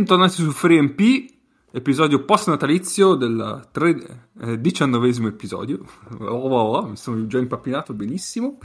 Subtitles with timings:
[0.00, 1.30] Bentornati su FreeMP,
[1.72, 5.84] episodio post natalizio del tre- eh, diciannovesimo episodio.
[6.20, 8.56] Oh, oh, oh, mi sono già impappinato benissimo.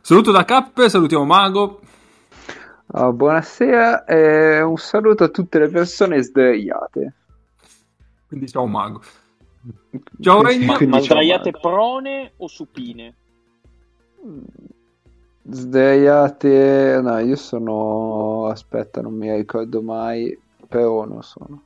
[0.00, 1.80] Saluto da Cappe, salutiamo Mago.
[2.86, 7.12] Oh, buonasera e un saluto a tutte le persone sdraiate.
[8.26, 9.02] Quindi ciao Mago.
[10.20, 10.72] Ciao Regno.
[10.72, 13.14] Ma, ma sdraiate prone o supine?
[15.42, 21.64] Sdraiate, no, io sono, aspetta, non mi ricordo mai, però non sono.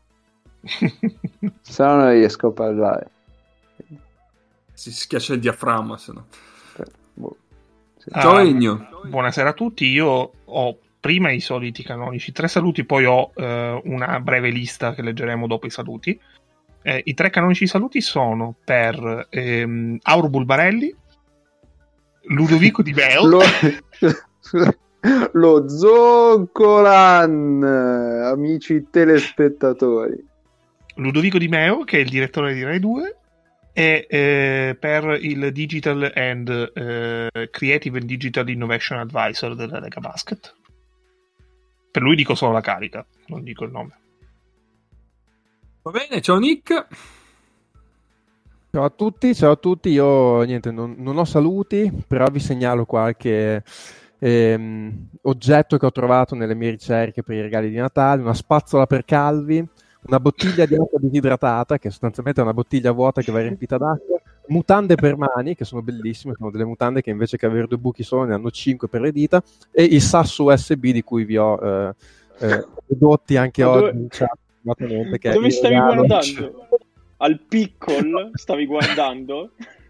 [0.62, 3.11] Se no non riesco a parlare.
[4.73, 6.27] Si schiaccia il diaframma, se no.
[6.67, 7.36] Aspetta, boh.
[7.98, 8.11] Sì.
[8.11, 8.89] Ciao Ah, Regno.
[9.05, 14.20] Buonasera a tutti, io ho prima i soliti canonici tre saluti, poi ho eh, una
[14.20, 16.19] breve lista che leggeremo dopo i saluti.
[16.83, 20.94] Eh, I tre canonici saluti sono per ehm, Auro Bulbarelli,
[22.27, 23.41] Ludovico Di Beo, Lo,
[25.33, 30.25] lo Zoncolan, amici telespettatori.
[30.97, 33.17] Ludovico Di Meo, che è il direttore di Rai 2,
[33.72, 40.55] e eh, per il Digital and eh, Creative and Digital Innovation Advisor della Lega Basket.
[41.91, 43.98] Per lui dico solo la carica, non dico il nome.
[45.83, 46.87] Va bene, ciao Nick.
[48.70, 49.89] Ciao a tutti, ciao a tutti.
[49.89, 53.62] Io niente, non, non ho saluti, però vi segnalo qualche
[54.23, 58.87] ehm, oggetto che ho trovato nelle mie ricerche per i regali di Natale, una spazzola
[58.87, 59.67] per calvi,
[60.03, 64.20] una bottiglia di acqua disidratata, che sostanzialmente è una bottiglia vuota che va riempita d'acqua,
[64.47, 68.05] mutande per mani, che sono bellissime, sono delle mutande che invece che avere due buchi
[68.05, 71.59] solo ne hanno cinque per le dita, e il sasso USB di cui vi ho
[71.61, 71.94] eh,
[72.38, 76.69] eh, prodotti anche oggi dove- in chat, privatamente, che è Dove stavi guardando?
[77.16, 79.50] Al piccol stavi guardando?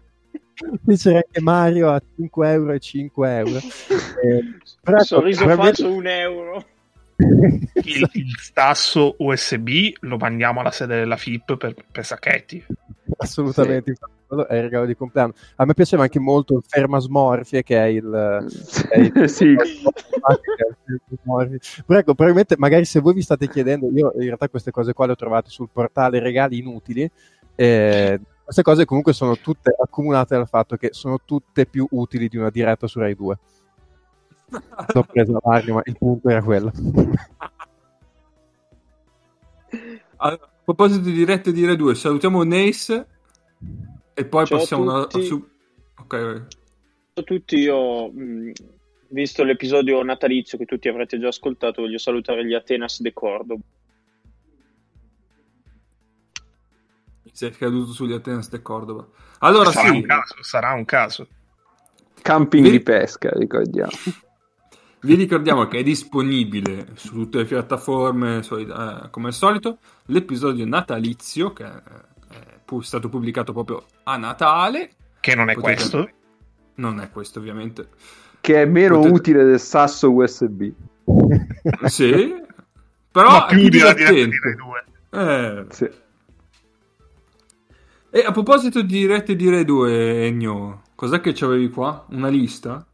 [0.83, 3.59] Qui c'era anche Mario a 5 euro e 5 euro.
[4.23, 4.41] Eh,
[4.81, 6.65] però Sorriso probabilmente- faccio un euro.
[7.17, 9.69] il, il tasso USB
[9.99, 12.65] lo mandiamo alla sede della FIP per, per sacchetti.
[13.17, 15.33] Assolutamente, quello è il regalo di compleanno.
[15.57, 18.47] A me piaceva anche molto il Fermasmorfie, che è il...
[18.89, 19.55] è il- sì.
[21.85, 25.05] Però ecco, probabilmente, magari se voi vi state chiedendo, io in realtà queste cose qua
[25.05, 27.09] le ho trovate sul portale Regali Inutili.
[27.55, 32.37] eh, queste cose comunque sono tutte accomunate dal fatto che sono tutte più utili di
[32.37, 33.37] una diretta su Rai 2.
[34.93, 36.71] L'ho preso a Mario, ma il punto era quello.
[40.17, 43.07] A proposito di dirette di Re 2, salutiamo Nace
[44.13, 45.25] e poi Ciao passiamo a- tutti.
[45.25, 45.45] su...
[45.99, 46.39] Ok, vai.
[46.39, 46.47] Ciao
[47.15, 48.51] a tutti, io mh,
[49.09, 53.61] visto l'episodio natalizio che tutti avrete già ascoltato, voglio salutare gli Atenas de Cordoba.
[57.33, 59.05] Sei caduto sugli Atenas de Cordova.
[59.39, 61.27] Allora sarà, sì, un caso, sarà un caso.
[62.21, 63.91] Camping Vi- di pesca, ricordiamo.
[65.01, 71.51] vi ricordiamo che è disponibile su tutte le piattaforme eh, come al solito l'episodio natalizio
[71.51, 71.81] che è
[72.63, 74.91] pu- stato pubblicato proprio a Natale.
[75.19, 76.09] Che non è Potete- questo.
[76.75, 77.89] Non è questo ovviamente.
[78.39, 80.71] Che è meno Potete- utile del sasso USB.
[81.87, 82.33] Sì,
[83.11, 84.55] però ma è più di diretta di divertente.
[84.55, 84.85] 2.
[85.09, 85.89] Eh, Sì.
[88.15, 92.05] E a proposito di dirette di Rai 2, Ennio, cos'è che c'avevi qua?
[92.09, 92.85] Una lista?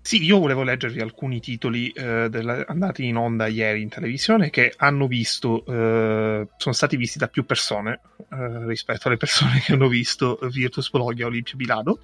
[0.00, 4.74] Sì, io volevo leggervi alcuni titoli eh, della- andati in onda ieri in televisione che
[4.76, 9.86] hanno visto, eh, sono stati visti da più persone eh, rispetto alle persone che hanno
[9.86, 11.98] visto Virtus Bologna e Olimpia Milano.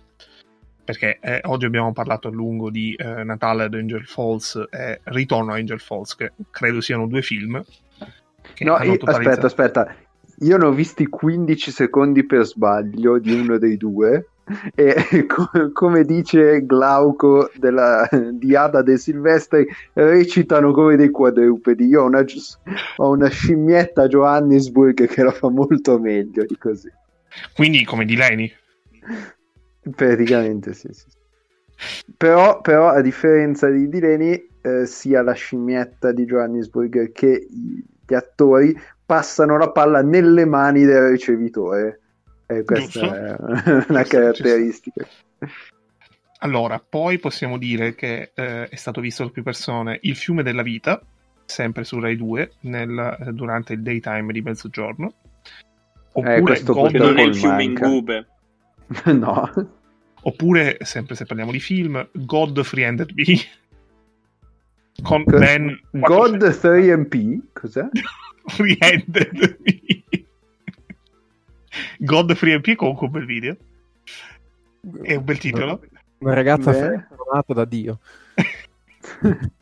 [0.84, 5.50] Perché eh, oggi abbiamo parlato a lungo di eh, Natale ad Angel Falls e Ritorno
[5.52, 7.60] a Angel Falls, che credo siano due film.
[8.60, 9.94] No, io- aspetta, aspetta.
[10.40, 14.28] Io ne ho visti 15 secondi per sbaglio di uno dei due.
[14.74, 14.94] E
[15.28, 21.86] co- come dice Glauco della, di Ada De Silvestri, recitano come dei quadrupedi.
[21.86, 22.24] Io ho una,
[22.96, 26.90] ho una scimmietta Johannesburg che la fa molto meglio di così.
[27.54, 28.50] Quindi, come di Leni.
[29.94, 30.88] Praticamente sì.
[30.92, 31.06] sì.
[32.16, 38.76] Però, però, a differenza di Dileni, eh, sia la scimmietta di Johannesburg che gli attori
[39.10, 41.98] passano la palla nelle mani del ricevitore.
[42.46, 43.12] E questa Giusto.
[43.12, 45.06] è una Ci sta, caratteristica.
[46.38, 50.62] Allora, poi possiamo dire che eh, è stato visto da più persone Il fiume della
[50.62, 51.02] vita,
[51.44, 55.12] sempre su Rai 2, nel- eh, durante il daytime di mezzogiorno.
[56.12, 57.74] Oppure, questo God- non è il fiume in.
[57.74, 58.26] Gube.
[59.12, 59.50] no.
[60.22, 63.24] oppure, sempre se parliamo di film, God Friended Me.
[65.02, 67.88] Con Co- ben God 3MP, cos'è?
[68.54, 70.04] Friended Me.
[71.98, 73.56] God Free MP comunque un bel video.
[75.02, 75.80] È un bel titolo.
[76.18, 78.00] Una ragazza formata da Dio.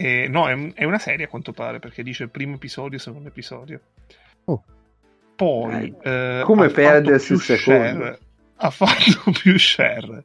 [0.00, 3.80] E, no, è, è una serie a quanto pare, perché dice primo episodio, secondo episodio.
[4.44, 4.62] Oh.
[5.34, 5.92] Poi...
[6.02, 8.04] eh, come perdersi il secondo?
[8.04, 8.18] share-
[8.56, 10.22] Ha fatto più share.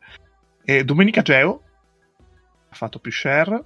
[0.64, 1.64] E Domenica Geo
[2.70, 3.64] ha fatto più share.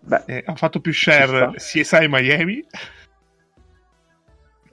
[0.00, 2.64] Beh, Eh, ha fatto più share CSI Miami.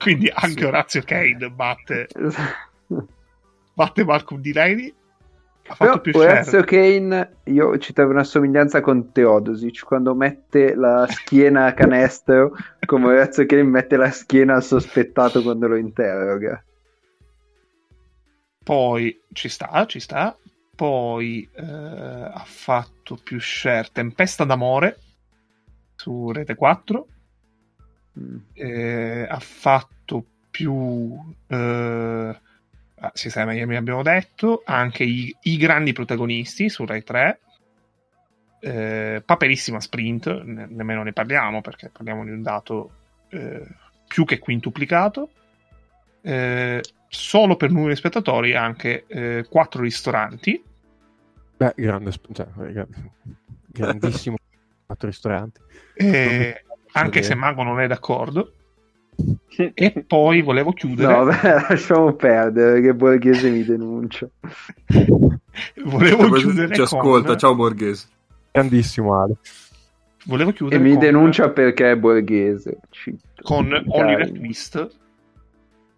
[0.04, 0.64] Quindi anche Sì.
[0.64, 2.08] Orazio Cade batte,
[3.72, 4.54] batte Malcolm D.
[5.66, 6.62] Ha Però fatto più Orazio.
[6.62, 12.52] Kane, io citavo una somiglianza con Teodosic quando mette la schiena a canestro,
[12.84, 16.62] come Orazio Kane mette la schiena al sospettato quando lo interroga.
[18.62, 20.36] Poi ci sta, ci sta.
[20.76, 24.98] Poi eh, ha fatto più share Tempesta d'amore
[25.94, 27.06] su Rete 4.
[28.20, 28.36] Mm.
[28.52, 29.93] Eh, ha fatto
[30.54, 37.40] più eh, ah, Sistema Miami abbiamo detto anche i, i grandi protagonisti su Rai 3
[38.60, 42.90] eh, Paperissima Sprint ne- nemmeno ne parliamo perché parliamo di un dato
[43.30, 43.66] eh,
[44.06, 45.28] più che quintuplicato
[46.22, 50.62] Eh, solo per numero di spettatori anche eh, quattro ristoranti
[51.56, 52.86] Beh, grande, cioè, gra-
[53.66, 54.36] grandissimo
[54.86, 55.60] quattro ristoranti.
[55.94, 57.34] eh, anche se.
[57.34, 58.52] Mago non è d'accordo
[59.74, 64.28] e poi volevo chiudere No, beh, lasciamo perdere che Borghese mi denuncia.
[65.84, 67.38] volevo chiudere Ci ascolta, con...
[67.38, 68.08] ciao Borghese.
[68.50, 69.36] Grandissimo Ale.
[70.26, 72.78] Volevo E chiudere mi con, denuncia perché è borghese.
[72.90, 73.42] Cheat.
[73.42, 73.84] con.
[73.88, 74.88] Oliver Twist,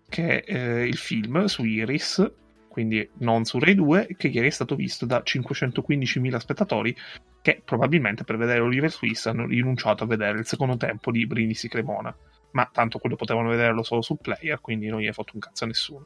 [0.09, 2.29] che è eh, il film su Iris,
[2.69, 6.95] quindi non su Rai 2, che ieri è stato visto da 515.000 spettatori,
[7.41, 11.69] che probabilmente per vedere Oliver Twist hanno rinunciato a vedere il secondo tempo di Brindisi
[11.69, 12.15] Cremona.
[12.53, 15.65] Ma tanto quello potevano vederlo solo su Player, quindi non gli hai fatto un cazzo
[15.65, 16.05] a nessuno.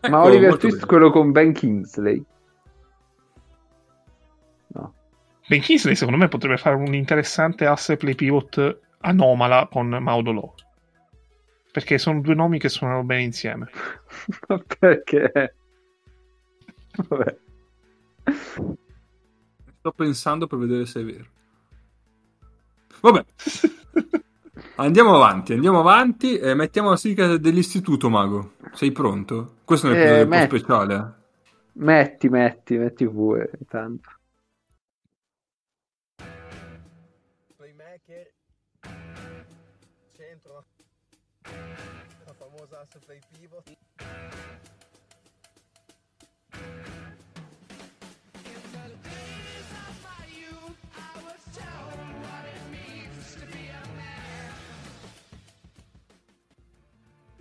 [0.00, 0.86] Ecco, Ma Oliver Twist, bene.
[0.86, 2.24] quello con Ben Kingsley.
[4.68, 4.94] No.
[5.46, 10.54] Ben Kingsley secondo me potrebbe fare un interessante asse play pivot anomala con Maudolo.
[11.72, 13.68] Perché sono due nomi che suonano bene insieme.
[14.48, 15.54] Ma perché?
[17.08, 17.36] Vabbè.
[19.78, 21.26] Sto pensando per vedere se è vero.
[23.00, 23.24] Vabbè,
[24.76, 28.52] andiamo avanti, andiamo avanti e mettiamo la sigla dell'istituto, Mago.
[28.72, 29.56] Sei pronto?
[29.64, 30.56] Questo è un Eh, episodio po' metti.
[30.58, 30.94] speciale.
[30.94, 31.24] eh.
[31.78, 33.50] Metti, metti, metti pure.
[33.68, 34.10] Tanto.
[37.56, 38.26] playmaker
[40.16, 40.64] centro
[42.26, 43.76] la famosa asse play pivot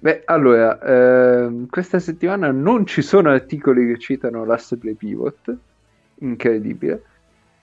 [0.06, 5.58] Beh, allora, ehm, questa settimana non ci sono articoli che citano l'asse play pivot.
[6.20, 7.02] Incredibile.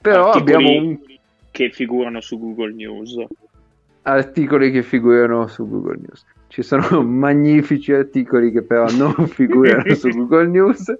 [0.01, 0.99] Però Articoli abbiamo un
[1.53, 3.25] che figurano su Google News.
[4.03, 6.25] articoli che figurano su Google News.
[6.49, 10.93] Ci sono magnifici articoli che però non figurano su Google News.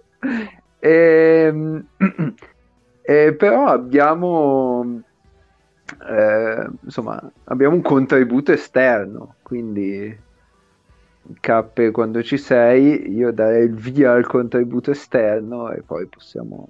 [0.79, 1.85] Ehm,
[3.03, 5.03] e però abbiamo
[6.09, 10.17] eh, insomma abbiamo un contributo esterno quindi
[11.41, 16.69] Cappe quando ci sei io darei il via al contributo esterno e poi possiamo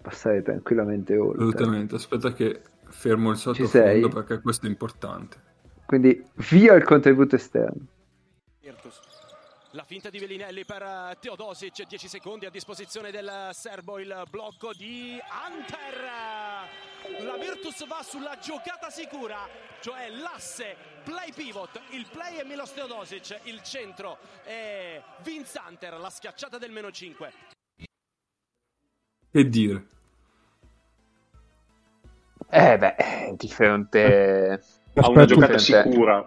[0.00, 1.94] passare tranquillamente oltre Assolutamente.
[1.96, 5.36] Aspetta che fermo il sottofondo perché questo è importante.
[5.86, 7.86] quindi via il contributo esterno.
[9.78, 14.72] La finta di Bellinelli per eh, Teodosic, 10 secondi a disposizione del serbo, il blocco
[14.72, 17.22] di Hunter.
[17.22, 19.36] La Virtus va sulla giocata sicura,
[19.80, 26.10] cioè l'asse play pivot, il play è Milos Teodosic, il centro è Vince Hunter, la
[26.10, 27.32] schiacciata del meno 5.
[29.30, 29.86] Che dire?
[32.50, 34.60] eh beh di fronte
[34.94, 36.26] Ha una giocata sicura.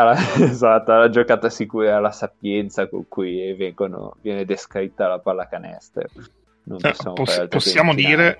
[0.00, 6.08] Alla, esatto, alla giocata sicura, alla sapienza con cui vengono, viene descritta la pallacanestro.
[6.64, 8.38] Non Eh, possiamo, poss- possiamo dire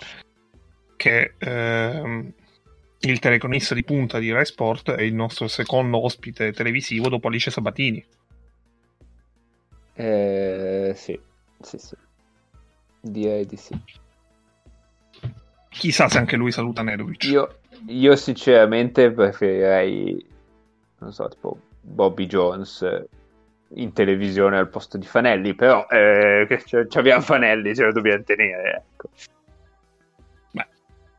[0.96, 2.32] che ehm,
[3.00, 7.50] il telecronista di punta di Rai Sport è il nostro secondo ospite televisivo dopo Alice
[7.50, 8.04] Sabatini.
[9.94, 11.18] Eh, sì,
[11.60, 11.94] sì, sì.
[13.00, 13.78] Direi di sì.
[15.68, 17.24] Chissà se anche lui saluta Nedovic.
[17.24, 20.24] Io, io sinceramente preferirei,
[21.06, 23.06] non so, tipo Bobby Jones eh,
[23.74, 28.22] in televisione al posto di Fanelli, però eh, che c- abbiamo Fanelli, ce lo dobbiamo
[28.24, 29.08] tenere, ecco.
[30.50, 30.66] Beh,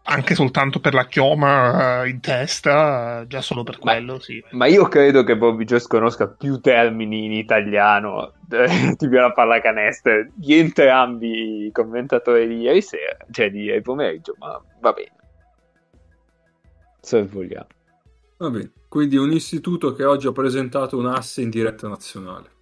[0.03, 4.43] anche soltanto per la chioma eh, in testa, eh, già solo per Ma- quello, sì.
[4.51, 10.27] Ma io credo che Bobby Jones conosca più termini in italiano eh, tipo la pallacanestro
[10.33, 15.15] di entrambi i commentatori di ieri sera, cioè di ieri pomeriggio, ma va bene.
[17.07, 17.67] cazzo vogliamo.
[18.37, 22.55] Va bene, quindi un istituto che oggi ha presentato un asse in diretta nazionale.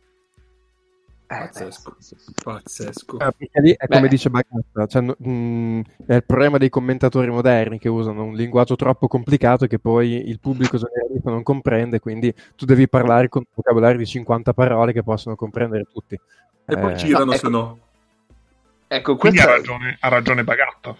[1.27, 1.95] Eh, Pazzesco.
[1.99, 2.15] sì.
[2.43, 3.17] Pazzesco.
[3.19, 4.07] Eh, è come Beh.
[4.07, 8.75] dice Bagatta, cioè, no- mm, è il problema dei commentatori moderni che usano un linguaggio
[8.75, 13.51] troppo complicato che poi il pubblico generalista non comprende, quindi tu devi parlare con un
[13.53, 16.13] vocabolario di 50 parole che possono comprendere tutti.
[16.67, 17.49] E poi Eh, girano no, se ecco.
[17.49, 17.79] no.
[18.87, 20.95] Ecco, Quindi ha ragione, ha ragione Bagatta.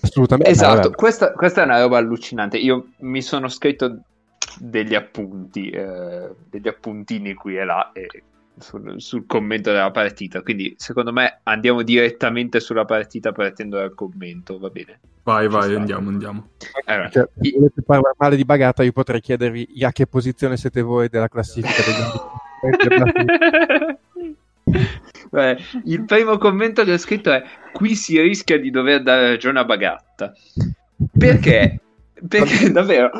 [0.00, 0.50] Assolutamente.
[0.50, 0.94] Esatto, vabbè.
[0.94, 2.58] questa, questa è una roba allucinante.
[2.58, 4.00] Io mi sono scritto
[4.58, 8.22] degli appunti, eh, degli appuntini qui e là e
[8.58, 10.42] sul, sul commento della partita.
[10.42, 14.58] Quindi, secondo me, andiamo direttamente sulla partita partendo dal commento.
[14.58, 15.00] Va bene.
[15.22, 15.78] Vai, Ci vai, sta.
[15.78, 16.48] andiamo, andiamo.
[16.84, 20.82] Allora, Cioè, se volete parlare male di Bagatta, io potrei chiedervi a che posizione siete
[20.82, 22.62] voi della classifica degli
[25.34, 29.58] Beh, il primo commento che ho scritto è: Qui si rischia di dover dare ragione
[29.58, 30.32] a Bagatta.
[31.18, 31.80] Perché?
[32.28, 33.10] Perché davvero,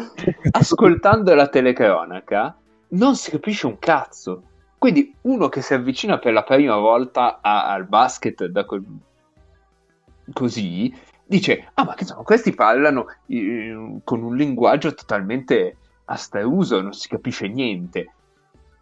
[0.52, 2.56] ascoltando la telecronaca,
[2.90, 4.44] non si capisce un cazzo.
[4.78, 8.84] Quindi uno che si avvicina per la prima volta a- al basket da quel-
[10.32, 10.94] così
[11.26, 12.22] dice: Ah, ma che sono?
[12.22, 18.12] Questi parlano eh, con un linguaggio totalmente astruso, non si capisce niente.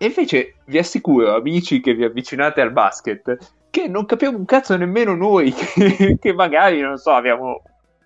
[0.03, 3.37] E invece vi assicuro, amici che vi avvicinate al basket,
[3.71, 5.55] che non capiamo un cazzo nemmeno noi,
[6.19, 7.63] che, magari, non so, abbiamo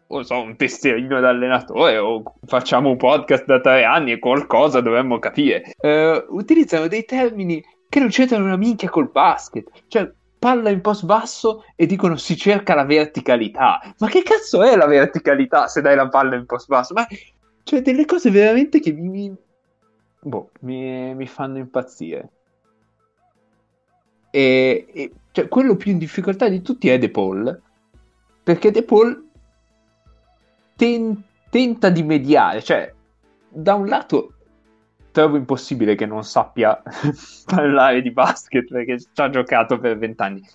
[0.09, 4.83] non so, un tesserino da allenatore o facciamo un podcast da tre anni e qualcosa
[4.83, 5.73] dovremmo capire.
[5.81, 9.71] Eh, utilizzano dei termini che non c'entrano una minchia col basket.
[9.89, 13.81] Cioè, palla in post basso e dicono si cerca la verticalità.
[14.01, 16.93] Ma che cazzo è la verticalità se dai la palla in post basso?
[16.93, 17.07] Ma
[17.63, 19.35] cioè, delle cose veramente che mi-
[20.27, 22.31] boh, mi, mi fanno impazzire.
[24.31, 27.63] E, e, cioè, quello più in difficoltà di tutti è De Paul,
[28.43, 29.29] perché De Paul
[30.75, 32.93] ten- tenta di mediare, cioè,
[33.49, 34.33] da un lato
[35.13, 36.83] trovo impossibile che non sappia
[37.47, 40.47] parlare di basket perché ci ha giocato per vent'anni,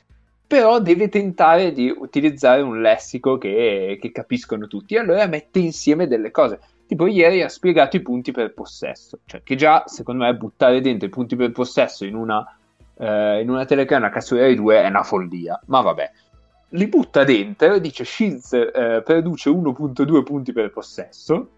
[0.46, 6.08] però deve tentare di utilizzare un lessico che, che capiscono tutti, e allora mette insieme
[6.08, 6.60] delle cose.
[6.91, 11.07] Tipo ieri ha spiegato i punti per possesso, cioè che già secondo me buttare dentro
[11.07, 12.45] i punti per possesso in una,
[12.98, 16.12] eh, in una telecronaca su Rai 2 è una follia, ma vabbè.
[16.71, 21.50] Li butta dentro e dice Shields eh, produce 1.2 punti per possesso,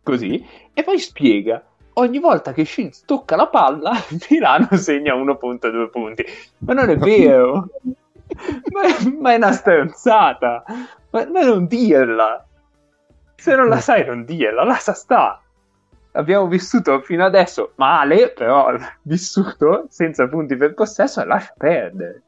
[0.00, 1.60] così, e poi spiega
[1.94, 3.90] ogni volta che Shields tocca la palla,
[4.30, 6.24] Milano segna 1.2 punti.
[6.58, 7.68] Ma non è vero,
[8.70, 10.62] ma, è, ma è una stronzata,
[11.10, 12.46] ma, ma non dirla.
[13.42, 15.42] Se non la sai, non dirla, lascia sta.
[16.12, 18.72] Abbiamo vissuto fino adesso male, però
[19.02, 22.22] vissuto senza punti per possesso e lascia perdere.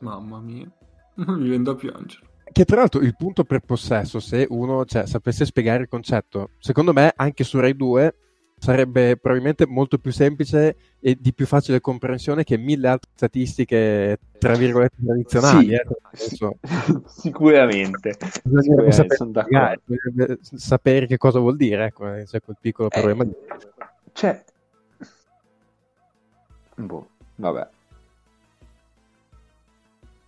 [0.00, 0.66] Mamma mia,
[1.16, 2.26] mi viene da piangere.
[2.50, 6.94] Che tra l'altro il punto per possesso, se uno cioè, sapesse spiegare il concetto, secondo
[6.94, 8.14] me anche su Rai 2
[8.64, 14.54] sarebbe probabilmente molto più semplice e di più facile comprensione che mille altre statistiche, tra
[14.54, 15.66] virgolette, tradizionali.
[15.66, 16.56] Sì, eh, senso,
[17.06, 18.16] Sicuramente.
[18.42, 23.24] bisognerebbe sapere, bisognerebbe sapere che cosa vuol dire, ecco, eh, c'è quel piccolo Eh, problema.
[23.24, 23.34] lì.
[24.14, 24.42] Cioè...
[26.76, 27.68] Boh, vabbè.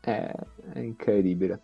[0.01, 0.31] È,
[0.75, 1.61] è incredibile.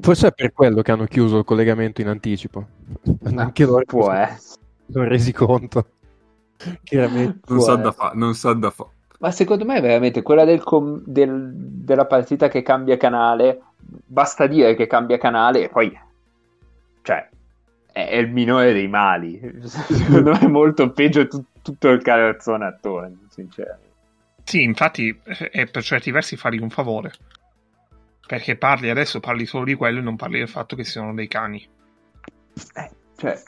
[0.00, 2.66] Forse è per quello che hanno chiuso il collegamento in anticipo.
[3.34, 4.64] Anche loro può essere.
[4.90, 5.86] Sono resi conto.
[6.82, 7.40] Chiaramente.
[7.48, 8.90] Non sa da fare, non sa da fare.
[9.18, 14.74] Ma secondo me veramente quella del com- del- della partita che cambia canale, basta dire
[14.74, 15.98] che cambia canale e poi,
[17.02, 17.28] cioè,
[17.92, 19.40] è, è il minore dei mali.
[19.64, 23.84] Secondo me è molto peggio tu- tutto il carrozzone attorno, sinceramente.
[24.44, 27.12] Sì, infatti, eh, è per certi versi fargli un favore.
[28.26, 31.28] Perché parli adesso, parli solo di quello e non parli del fatto che siano dei
[31.28, 31.66] cani.
[32.74, 33.42] Eh, cioè,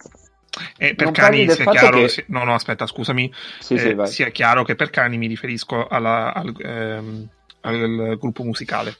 [0.76, 3.78] E per Non cani del sia chiaro, che- si- no, no, aspetta, scusami, sì, eh,
[3.78, 4.06] sì, vai.
[4.08, 7.28] sia chiaro che per cani mi riferisco alla- al, ehm,
[7.62, 8.96] al gruppo musicale.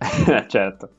[0.48, 0.90] certo.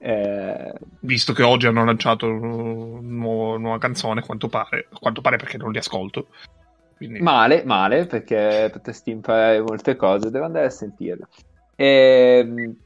[0.00, 3.00] Eh, Visto che oggi hanno lanciato una
[3.58, 6.28] nuova canzone, a quanto pare, quanto pare perché non li ascolto.
[6.96, 11.28] Quindi, Male, male, perché potresti imparare molte cose, devo andare a sentirla.
[11.76, 12.76] Ehm,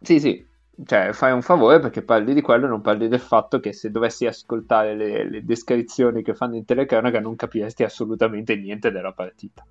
[0.00, 0.46] sì, sì,
[0.84, 3.90] cioè fai un favore perché parli di quello e non parli del fatto che se
[3.90, 9.64] dovessi ascoltare le, le descrizioni che fanno in telecronaca non capiresti assolutamente niente della partita.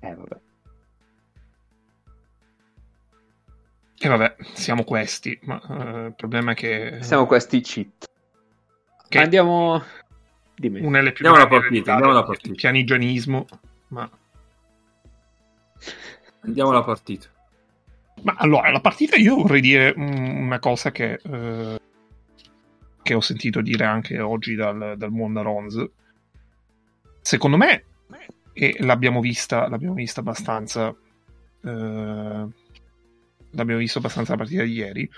[0.00, 0.36] Eh, vabbè.
[3.96, 8.06] E vabbè, siamo questi, ma eh, il problema è che, Siamo questi cheat.
[9.08, 9.82] che Andiamo...
[10.56, 10.80] Dimmi.
[10.80, 12.54] una delle più Andiamo alla partita, andiamo alla partita.
[12.54, 13.46] pianigianismo,
[13.88, 14.08] ma
[16.40, 17.28] Andiamo alla partita.
[18.24, 21.80] Ma allora, la partita io vorrei dire mm, una cosa che, eh,
[23.02, 25.84] che ho sentito dire anche oggi dal, dal Monda Rons.
[27.20, 27.84] Secondo me,
[28.54, 30.88] e l'abbiamo vista, l'abbiamo vista abbastanza.
[30.88, 32.46] Eh,
[33.50, 35.10] l'abbiamo visto abbastanza la partita di ieri.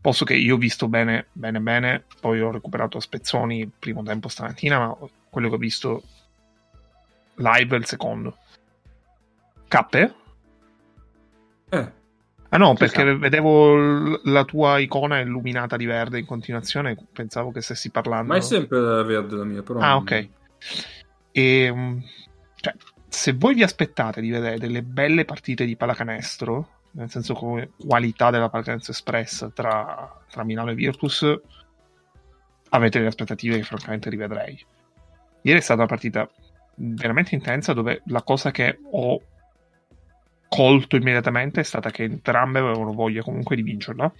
[0.00, 4.02] Posso che io ho visto bene, bene, bene, poi ho recuperato a spezzoni il primo
[4.02, 4.96] tempo stamattina, ma
[5.28, 6.02] quello che ho visto
[7.34, 8.38] live è il secondo.
[9.68, 10.14] Cappe?
[11.68, 11.92] Eh,
[12.52, 13.16] Ah no, perché sta.
[13.16, 18.32] vedevo la tua icona illuminata di verde in continuazione, pensavo che stessi parlando.
[18.32, 19.78] ma è sempre verde la mia, però...
[19.78, 20.28] Ah, ok.
[21.30, 21.98] E, mm,
[22.56, 22.74] cioè,
[23.08, 28.30] se voi vi aspettate di vedere delle belle partite di pallacanestro, nel senso come qualità
[28.30, 31.40] della pallacanestro espressa tra, tra Milano e Virtus,
[32.70, 34.58] avete delle aspettative che francamente rivedrei.
[35.42, 36.28] Ieri è stata una partita
[36.74, 39.22] veramente intensa dove la cosa che ho
[40.50, 44.12] colto immediatamente è stata che entrambe avevano voglia comunque di vincerla,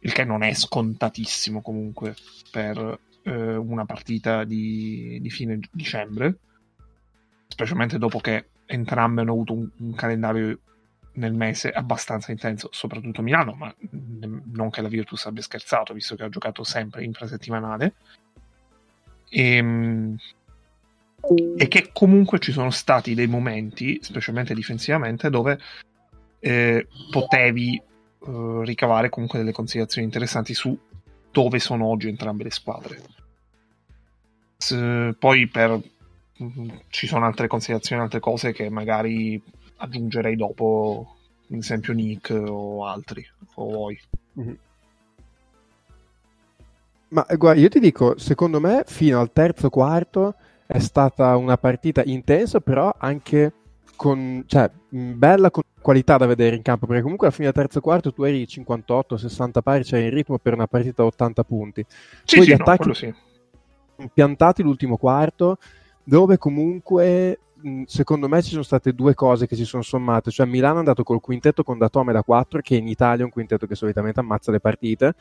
[0.00, 2.16] il che non è scontatissimo comunque
[2.50, 6.38] per eh, una partita di, di fine dicembre,
[7.46, 10.58] specialmente dopo che entrambe hanno avuto un, un calendario
[11.12, 16.24] nel mese abbastanza intenso, soprattutto Milano, ma non che la Virtus abbia scherzato, visto che
[16.24, 17.94] ha giocato sempre infrasettimanale.
[19.28, 20.16] E,
[21.56, 25.58] e che comunque ci sono stati dei momenti, specialmente difensivamente, dove
[26.40, 30.78] eh, potevi eh, ricavare comunque delle considerazioni interessanti su
[31.30, 33.02] dove sono oggi entrambe le squadre.
[34.56, 35.80] S- poi per
[36.42, 39.40] mm, ci sono altre considerazioni, altre cose che magari
[39.76, 41.16] aggiungerei dopo,
[41.50, 44.00] ad esempio Nick o altri, o voi.
[47.08, 50.34] Ma eh, guarda, io ti dico, secondo me fino al terzo quarto
[50.70, 53.54] è stata una partita intensa, però anche
[53.96, 57.80] con, cioè, bella con qualità da vedere in campo, perché comunque alla fine del terzo
[57.80, 61.86] quarto tu eri 58-60 pari, c'eri in ritmo per una partita da 80 punti.
[62.22, 63.14] Sì, Poi sì, gli no, attacchi quello sì.
[64.12, 65.56] piantati l'ultimo quarto,
[66.04, 67.38] dove comunque
[67.86, 71.02] secondo me ci sono state due cose che si sono sommate, cioè Milano è andato
[71.02, 74.52] col quintetto con Datome da 4, che in Italia è un quintetto che solitamente ammazza
[74.52, 75.14] le partite,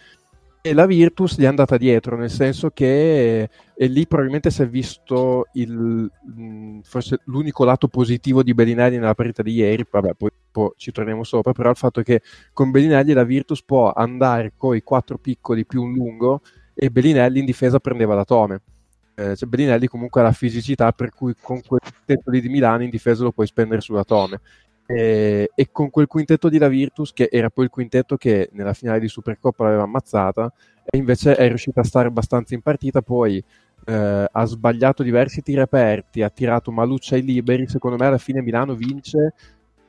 [0.61, 4.67] e la Virtus gli è andata dietro, nel senso che e lì probabilmente si è
[4.67, 10.29] visto il, mh, forse l'unico lato positivo di Bellinelli nella partita di ieri, vabbè poi,
[10.51, 12.21] poi ci torniamo sopra, però il fatto che
[12.53, 16.41] con Bellinelli la Virtus può andare con i quattro piccoli più un lungo
[16.73, 18.61] e Bellinelli in difesa prendeva da Tome.
[19.15, 22.83] Eh, cioè Bellinelli comunque ha la fisicità per cui con quel quintetto lì di Milano
[22.83, 24.41] in difesa lo puoi spendere sulla Tome.
[24.87, 28.73] E, e con quel quintetto di la Virtus, che era poi il quintetto che nella
[28.73, 30.51] finale di Supercoppa l'aveva ammazzata,
[30.85, 33.43] e invece è riuscita a stare abbastanza in partita, poi
[33.85, 38.41] eh, ha sbagliato diversi tiri aperti, ha tirato Maluccia ai liberi, secondo me alla fine
[38.41, 39.33] Milano vince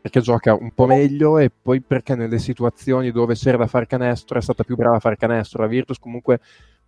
[0.00, 4.38] perché gioca un po' meglio e poi perché nelle situazioni dove c'era da far canestro
[4.38, 5.62] è stata più brava a far canestro.
[5.62, 6.40] La Virtus comunque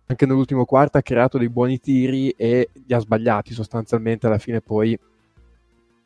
[0.05, 4.61] anche nell'ultimo quarto ha creato dei buoni tiri e li ha sbagliati sostanzialmente alla fine
[4.61, 4.97] poi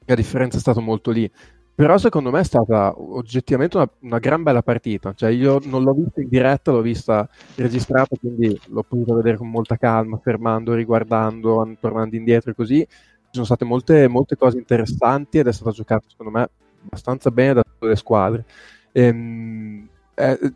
[0.06, 1.30] la differenza è stata molto lì.
[1.76, 5.14] Però secondo me è stata oggettivamente una, una gran bella partita.
[5.14, 9.50] Cioè, io non l'ho vista in diretta, l'ho vista registrata, quindi l'ho potuta vedere con
[9.50, 12.78] molta calma, fermando, riguardando, an- tornando indietro e così.
[12.88, 16.50] Ci sono state molte, molte cose interessanti ed è stata giocata, secondo me,
[16.86, 18.46] abbastanza bene da tutte le squadre.
[18.94, 20.54] Ehm, eh,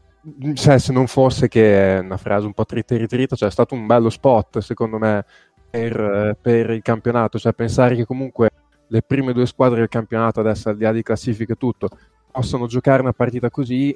[0.53, 3.51] cioè, se non fosse che è una frase un po' trita e ritrita, cioè è
[3.51, 5.25] stato un bello spot, secondo me,
[5.69, 7.37] per, per il campionato.
[7.37, 8.51] Cioè, pensare che comunque
[8.89, 11.89] le prime due squadre del campionato, adesso al di là di classifiche e tutto,
[12.31, 13.95] possono giocare una partita così,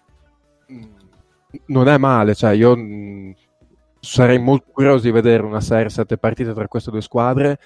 [0.68, 0.84] mh,
[1.68, 2.34] non è male.
[2.34, 3.36] Cioè, io mh,
[4.00, 7.60] sarei molto curioso di vedere una serie sette partite tra queste due squadre.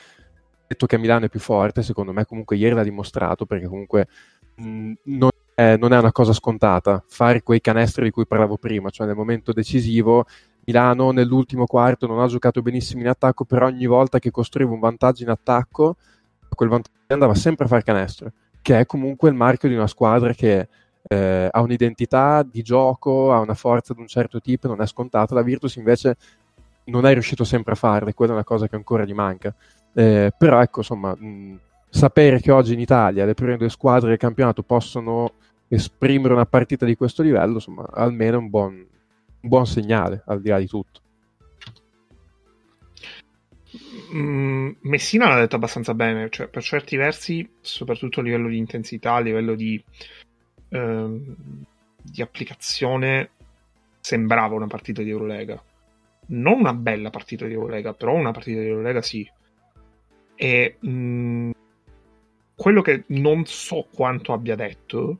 [0.67, 4.07] Detto che Milano è più forte, secondo me comunque ieri l'ha dimostrato, perché comunque
[4.55, 8.89] mh, non, è, non è una cosa scontata fare quei canestri di cui parlavo prima,
[8.89, 10.25] cioè nel momento decisivo
[10.65, 14.79] Milano nell'ultimo quarto non ha giocato benissimo in attacco, però ogni volta che costruiva un
[14.79, 15.95] vantaggio in attacco,
[16.57, 20.33] quel vantaggio andava sempre a fare canestro, che è comunque il marchio di una squadra
[20.33, 20.67] che
[21.07, 25.35] eh, ha un'identità di gioco, ha una forza di un certo tipo, non è scontata.
[25.35, 26.17] La Virtus invece
[26.85, 29.53] non è riuscito sempre a farle, quella è una cosa che ancora gli manca.
[29.93, 34.17] Eh, però ecco, insomma, mh, sapere che oggi in Italia le prime due squadre del
[34.17, 35.33] campionato possono
[35.67, 40.49] esprimere una partita di questo livello, insomma, almeno un buon, un buon segnale, al di
[40.49, 41.01] là di tutto.
[44.13, 49.13] Mm, Messina l'ha detto abbastanza bene, cioè per certi versi, soprattutto a livello di intensità,
[49.13, 49.83] a livello di,
[50.69, 51.35] ehm,
[52.01, 53.31] di applicazione,
[53.99, 55.61] sembrava una partita di Eurolega.
[56.27, 59.29] Non una bella partita di Eurolega, però una partita di Eurolega sì.
[60.35, 61.51] E mm,
[62.55, 65.19] quello che non so quanto abbia detto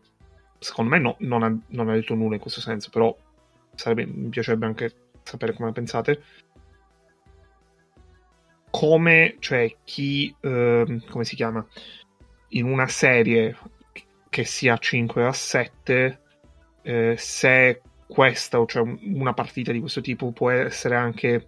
[0.59, 3.15] secondo me no- non, ha, non ha detto nulla in questo senso, però
[3.75, 4.91] sarebbe- mi piacerebbe anche
[5.23, 6.23] sapere come la pensate.
[8.69, 11.65] Come, cioè, chi, ehm, come si chiama?
[12.49, 13.57] In una serie
[14.29, 16.21] che sia a 5 o a 7,
[16.83, 21.47] eh, se questa, o cioè un- una partita di questo tipo, può essere anche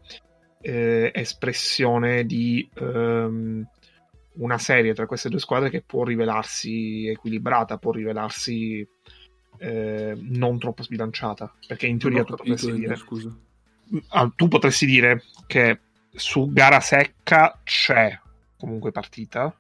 [0.62, 3.65] eh, espressione di ehm,
[4.34, 8.86] una serie tra queste due squadre che può rivelarsi equilibrata, può rivelarsi
[9.60, 11.53] eh, non troppo sbilanciata.
[11.67, 13.34] Perché in teoria tu potresti dire scusa.
[14.10, 15.79] ah, tu potresti dire che
[16.12, 18.19] su gara secca c'è
[18.58, 19.56] comunque partita,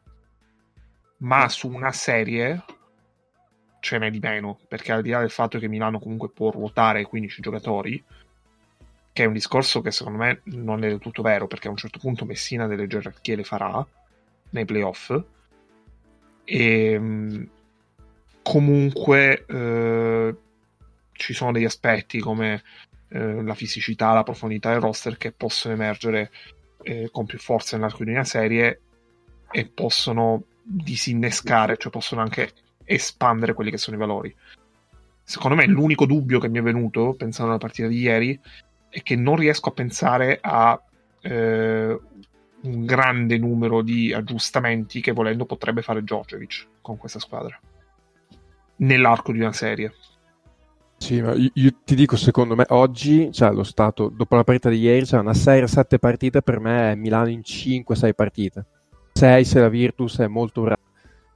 [1.17, 2.63] ma su una serie
[3.79, 7.05] ce n'è di meno, perché al di là del fatto che Milano comunque può ruotare
[7.05, 8.03] 15 giocatori,
[9.11, 11.77] che è un discorso che secondo me non è del tutto vero, perché a un
[11.77, 13.85] certo punto Messina delle gerarchie le farà
[14.51, 15.17] nei playoff,
[16.43, 17.49] e mh,
[18.41, 20.35] comunque eh,
[21.11, 22.63] ci sono degli aspetti come
[23.09, 26.31] eh, la fisicità, la profondità del roster che possono emergere
[26.83, 28.81] eh, con più forza nell'arco di una serie
[29.51, 32.51] e possono disinnescare, cioè possono anche
[32.83, 34.35] espandere quelli che sono i valori.
[35.23, 38.39] Secondo me l'unico dubbio che mi è venuto pensando alla partita di ieri
[38.89, 40.81] è che non riesco a pensare a
[41.21, 41.99] eh,
[42.61, 47.59] un grande numero di aggiustamenti che volendo potrebbe fare Djordjevic con questa squadra
[48.79, 49.93] nell'arco di una serie.
[50.99, 54.69] Sì, ma io, io ti dico, secondo me oggi, cioè lo stato, dopo la partita
[54.69, 58.65] di ieri, c'è una serie 7 partite, per me è Milano in 5-6 partite.
[59.13, 60.77] 6 se la Virtus è molto brava,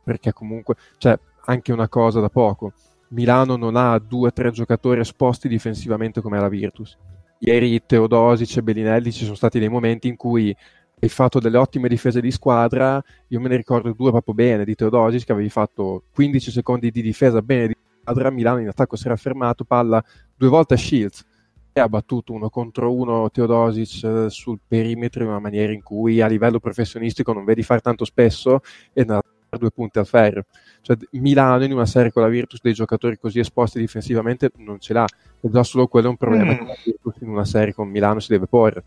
[0.03, 2.73] perché comunque, cioè, anche una cosa da poco,
[3.09, 6.97] Milano non ha 2-3 giocatori esposti difensivamente come la Virtus.
[7.39, 10.55] Ieri Teodosic e Bellinelli ci sono stati dei momenti in cui
[10.99, 14.75] hai fatto delle ottime difese di squadra, io me ne ricordo due proprio bene di
[14.75, 19.07] Teodosic che avevi fatto 15 secondi di difesa bene di squadra, Milano in attacco si
[19.07, 20.03] era fermato, palla
[20.35, 21.25] due volte a Shields
[21.71, 26.21] e ha battuto uno contro uno Teodosic eh, sul perimetro in una maniera in cui
[26.21, 28.59] a livello professionistico non vedi fare tanto spesso
[28.91, 29.21] e ne ha
[29.57, 30.45] due punti al ferro.
[30.81, 34.93] Cioè, Milano in una serie con la Virtus dei giocatori così esposti difensivamente non ce
[34.93, 35.05] l'ha
[35.41, 36.57] e già solo quello è un problema Mm.
[36.57, 38.83] che la Virtus in una serie con Milano si deve porre.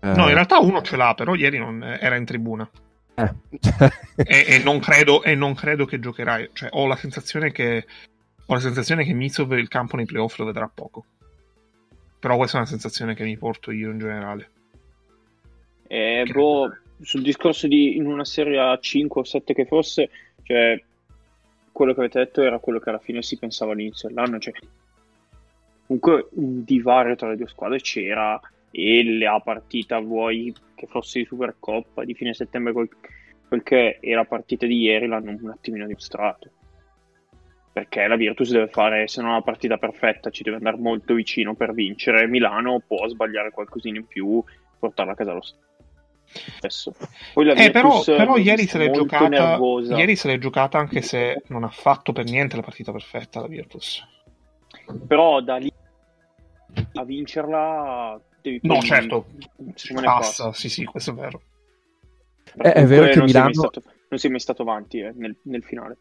[0.00, 2.68] Eh, No, in realtà uno ce l'ha, però ieri non era in tribuna.
[3.18, 3.32] eh,
[4.16, 6.50] e, e non credo, e non credo che giocherai.
[6.52, 7.86] Cioè, ho la sensazione che
[8.48, 11.04] ho la sensazione che Mitsov il campo nei playoff lo vedrà poco.
[12.18, 14.50] Però questa è una sensazione che mi porto io in generale.
[15.88, 20.10] Eh, boh, sul discorso di in una serie a 5 o 7 che fosse,
[20.42, 20.80] cioè,
[21.72, 24.38] quello che avete detto era quello che alla fine si pensava all'inizio dell'anno.
[24.38, 24.54] Cioè,
[25.86, 31.24] comunque un divario tra le due squadre c'era e la partita vuoi che fosse di
[31.24, 32.88] Supercoppa di fine settembre quel,
[33.48, 36.50] quel che è la partita di ieri l'hanno un attimino dimostrato
[37.76, 41.54] perché la Virtus deve fare se non la partita perfetta ci deve andare molto vicino
[41.54, 44.42] per vincere Milano può sbagliare qualcosina in più
[44.78, 45.42] portarla a casa lo
[46.24, 46.94] stesso
[47.34, 49.28] poi la Eh, però, però ieri se l'è giocata.
[49.28, 49.94] nervosa.
[49.94, 53.46] Ieri se l'è giocata anche se non ha fatto per niente la partita perfetta la
[53.46, 54.02] Virtus.
[55.06, 55.70] però da lì
[56.94, 59.26] a vincerla devi No, certo.
[59.58, 61.42] me Passa, sì, sì, questo è vero.
[62.56, 65.12] Eh, è vero che non sei mai Milano- stato, non sei mai stato avanti eh,
[65.14, 65.98] nel, nel finale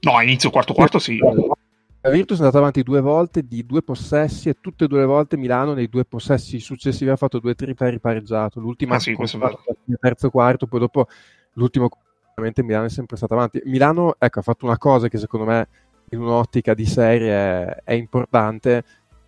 [0.00, 1.18] No, inizio quarto quarto sì.
[1.18, 5.06] La Virtus è andata avanti due volte di due possessi e tutte e due le
[5.06, 8.60] volte Milano nei due possessi successivi ha fatto due triple e ripareggiato.
[8.60, 11.08] L'ultima Ah, sì, nel terzo quarto, poi dopo
[11.54, 11.88] l'ultimo
[12.30, 13.60] ovviamente Milano è sempre stato avanti.
[13.64, 15.68] Milano ecco, ha fatto una cosa che secondo me
[16.10, 18.84] in un'ottica di serie è, è importante.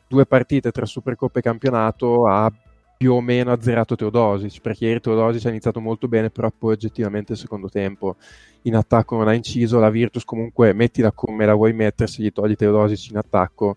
[0.07, 2.50] Due partite tra Supercoppa e campionato ha
[2.98, 7.32] più o meno azzerato Teodosic, perché ieri Teodosic ha iniziato molto bene, però poi oggettivamente
[7.32, 8.16] il secondo tempo
[8.62, 12.32] in attacco non ha inciso, la Virtus comunque mettila come la vuoi mettere, se gli
[12.32, 13.76] togli Teodosic in attacco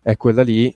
[0.00, 0.74] è quella lì.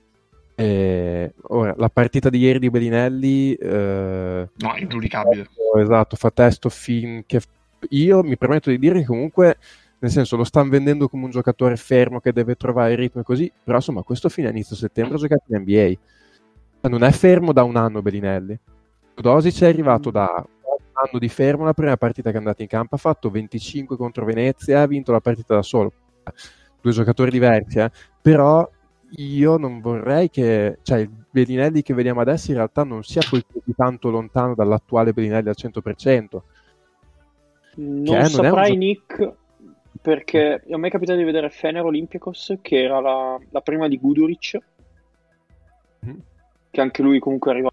[0.57, 5.49] E ora, la partita di ieri di Bellinelli, eh, No, ingiudicabile.
[5.81, 7.41] esatto, fa testo finché
[7.91, 9.57] io mi permetto di dire che comunque
[9.99, 13.25] nel senso lo stanno vendendo come un giocatore fermo che deve trovare il ritmo e
[13.25, 15.99] così, però insomma questo fine inizio settembre ha giocato in NBA.
[16.89, 18.59] Non è fermo da un anno Bellinelli.
[19.15, 22.69] Dosic è arrivato da un anno di fermo, la prima partita che è andata in
[22.69, 25.93] campo ha fatto 25 contro Venezia, ha vinto la partita da solo.
[26.81, 27.91] Due giocatori diversi, eh.
[28.21, 28.69] però
[29.17, 33.43] io non vorrei che, cioè il Bellinelli che vediamo adesso in realtà non sia poi
[33.51, 36.43] così tanto lontano dall'attuale Bellinelli al 100%.
[37.77, 39.33] Non Che è- non è un saprai, gio- Nick,
[40.03, 43.99] perché a me è capitato di vedere Fener Olympiacos, che era la, la prima di
[43.99, 44.59] Guduric,
[46.01, 46.21] Mhm.
[46.75, 47.71] Che anche lui comunque arriva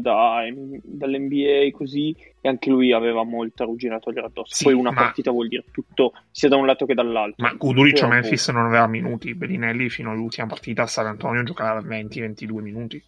[0.00, 0.42] da,
[0.82, 4.54] dall'NBA così e anche lui aveva molta ruggine a togliere addosso.
[4.54, 7.44] Sì, Poi una ma- partita vuol dire tutto sia da un lato che dall'altro.
[7.44, 9.34] Ma Guduric a Memphis non aveva minuti.
[9.34, 13.02] Bellinelli fino all'ultima partita a San Antonio giocava 20-22 minuti.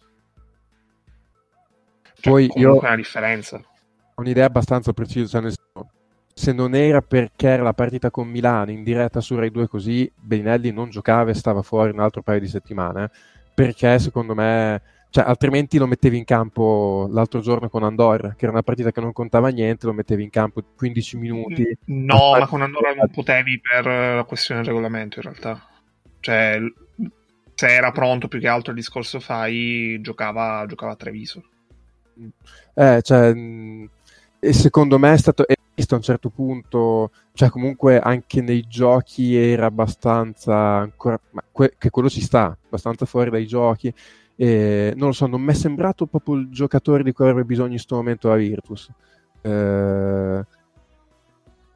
[2.19, 3.55] Cioè, Poi comunque io- è una differenza.
[4.15, 5.91] Ho un'idea abbastanza precisa, nel senso,
[6.33, 10.11] se non era perché era la partita con Milano in diretta su Rai 2 così,
[10.13, 13.09] Bellinelli non giocava e stava fuori un altro paio di settimane,
[13.57, 18.51] perché secondo me, cioè, altrimenti lo mettevi in campo l'altro giorno con Andorra, che era
[18.51, 21.77] una partita che non contava niente, lo mettevi in campo 15 minuti.
[21.85, 25.67] No, ma con Andorra non potevi per la questione del regolamento in realtà.
[26.19, 26.59] Cioè,
[27.55, 31.43] se era pronto più che altro il discorso fai, giocava, giocava a Treviso.
[32.75, 33.89] Eh, cioè, mh,
[34.37, 39.35] e secondo me è stato visto a un certo punto, cioè comunque anche nei giochi
[39.35, 43.93] era abbastanza ancora, ma que- che quello ci sta, abbastanza fuori dai giochi.
[44.35, 47.67] E, non lo so, non mi è sembrato proprio il giocatore di cui avrebbe bisogno
[47.67, 48.89] in questo momento la Virtus.
[49.41, 50.45] Eh,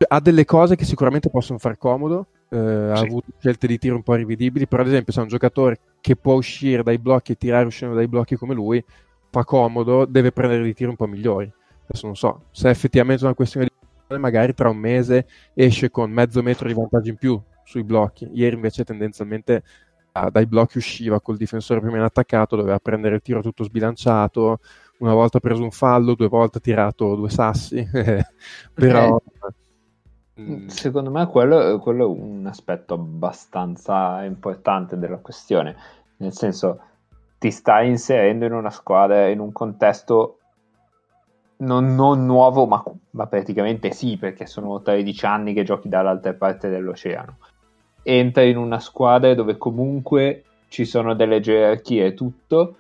[0.08, 2.26] ha delle cose che sicuramente possono far comodo.
[2.50, 3.06] eh, Ha Sì.
[3.06, 6.16] avuto scelte di tiro un po' rivedibili, però ad esempio se è un giocatore che
[6.16, 8.84] può uscire dai blocchi e tirare uscendo dai blocchi come lui,
[9.30, 11.50] fa comodo, deve prendere dei tiri un po' migliori.
[11.88, 13.72] Adesso non so, se è effettivamente una questione di
[14.20, 18.30] magari tra un mese esce con mezzo metro di vantaggio in più sui blocchi.
[18.34, 19.64] Ieri invece tendenzialmente
[20.14, 23.64] ah, dai blocchi usciva col difensore più o meno attaccato, doveva prendere il tiro tutto
[23.64, 24.60] sbilanciato,
[25.00, 27.86] una volta ha preso un fallo, due volte ha tirato due sassi,
[28.74, 29.20] però...
[30.40, 35.76] mm, Secondo me quello, quello è un aspetto abbastanza importante della questione,
[36.18, 36.82] nel senso
[37.38, 40.41] ti stai inserendo in una squadra, in un contesto
[41.62, 46.70] non, non nuovo, ma, ma praticamente sì, perché sono 13 anni che giochi dall'altra parte
[46.70, 47.38] dell'oceano.
[48.04, 52.78] Entra in una squadra dove comunque ci sono delle gerarchie e tutto,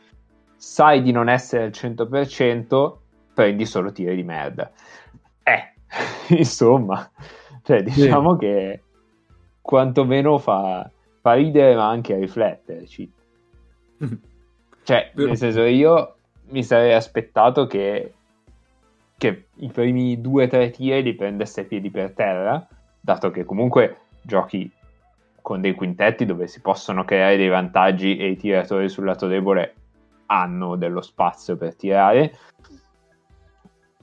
[0.55, 2.93] sai di non essere al 100%,
[3.33, 4.71] prendi solo tiri di merda.
[5.43, 5.73] Eh,
[6.37, 7.09] insomma,
[7.63, 8.81] cioè, diciamo che
[9.61, 10.89] quantomeno fa,
[11.21, 13.11] fa ridere ma anche rifletterci.
[14.83, 16.15] Cioè, nel senso, io
[16.49, 18.13] mi sarei aspettato che,
[19.21, 22.67] che i primi due o tre tiri li prendesse piedi per terra,
[22.99, 24.67] dato che comunque giochi
[25.43, 29.75] con dei quintetti dove si possono creare dei vantaggi e i tiratori sul lato debole
[30.25, 32.35] hanno dello spazio per tirare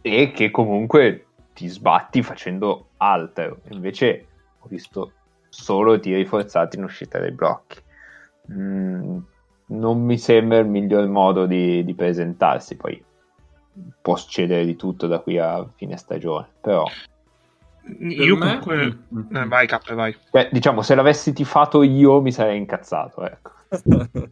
[0.03, 3.63] e che comunque ti sbatti facendo altro.
[3.71, 4.27] Invece
[4.61, 5.15] ho visto
[5.49, 7.81] solo tiri forzati in uscita dai blocchi.
[8.53, 9.19] Mm,
[9.67, 12.77] non mi sembra il miglior modo di, di presentarsi.
[12.77, 13.05] Poi
[14.01, 16.85] può succedere di tutto da qui a fine stagione, però
[17.99, 18.99] Io me- comunque...
[19.33, 20.17] Eh, vai, Capre, vai.
[20.31, 23.25] beh, diciamo se l'avessi tifato io mi sarei incazzato.
[23.25, 23.53] Ecco.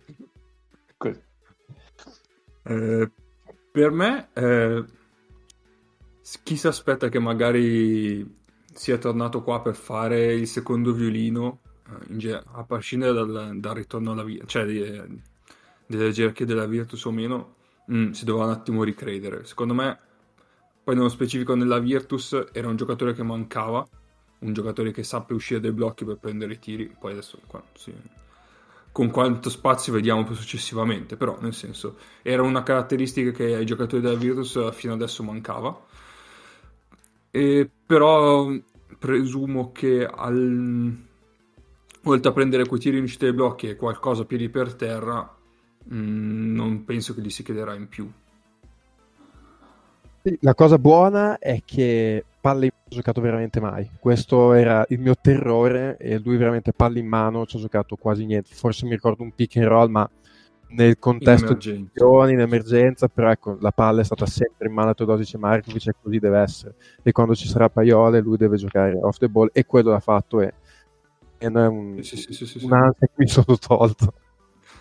[0.96, 1.20] Così.
[2.64, 3.11] Eh,
[3.70, 4.85] per me, eh,
[6.42, 12.18] chi si aspetta che magari sia tornato qua per fare il secondo violino, eh, in
[12.18, 15.04] ge- a prescindere dal, dal ritorno alla via, cioè di- eh,
[15.87, 17.54] delle gerarchie della Virtus o meno,
[17.92, 19.44] mm, si dovrà un attimo ricredere.
[19.44, 19.99] Secondo me,
[20.83, 23.87] poi nello specifico nella Virtus, era un giocatore che mancava,
[24.40, 27.92] un giocatore che sappia uscire dai blocchi per prendere i tiri, poi adesso qua, sì,
[28.96, 34.01] con quanto spazio vediamo poi successivamente, però nel senso era una caratteristica che ai giocatori
[34.01, 35.85] della Virtus fino adesso mancava.
[37.31, 38.51] E però
[38.99, 40.96] presumo che al...
[42.05, 45.37] oltre a prendere quei tiri in uscita dai blocchi e qualcosa piedi per terra,
[45.88, 48.11] mh, non penso che gli si chiederà in più.
[50.40, 53.88] La cosa buona è che palle in mano ha giocato veramente mai.
[54.01, 58.25] Questo era il mio terrore e lui veramente palle in mano ci ha giocato quasi
[58.25, 58.53] niente.
[58.53, 60.09] Forse mi ricordo un pick and roll, ma
[60.68, 64.90] nel contesto di azioni, in emergenza, però ecco, la palla è stata sempre in mano
[64.90, 66.75] a Teodosic e Markovic e così deve essere.
[67.05, 70.40] E quando ci sarà Paiole lui deve giocare off the ball e quello l'ha fatto
[70.40, 70.53] e,
[71.38, 72.66] e non è un, Sì, sì, sì, sì, sì.
[72.66, 74.12] che mi sono tolto.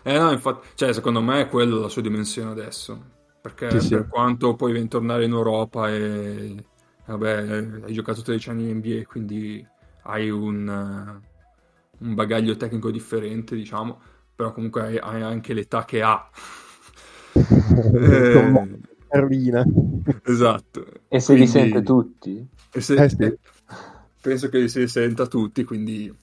[0.07, 3.13] Eh no, infatti, cioè, secondo me è quella la sua dimensione adesso.
[3.41, 3.89] Perché Sì, sì.
[3.95, 6.55] per quanto poi devi tornare in Europa e
[7.05, 9.65] vabbè, hai giocato 13 anni in NBA, quindi
[10.03, 13.99] hai un, eh, un bagaglio tecnico differente, diciamo,
[14.35, 16.29] però comunque hai, hai anche l'età che ha.
[19.11, 20.85] Eh, esatto.
[21.07, 22.47] E se li Quindi- sente tutti?
[22.71, 23.37] e se- Eh sì.
[24.21, 26.13] Penso che si senta tutti, quindi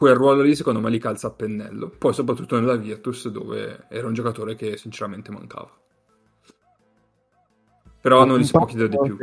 [0.00, 1.90] quel ruolo lì secondo me li calza a pennello.
[1.90, 5.70] Poi soprattutto nella Virtus dove era un giocatore che sinceramente mancava.
[8.00, 9.18] Però non gli si può chiedere di più.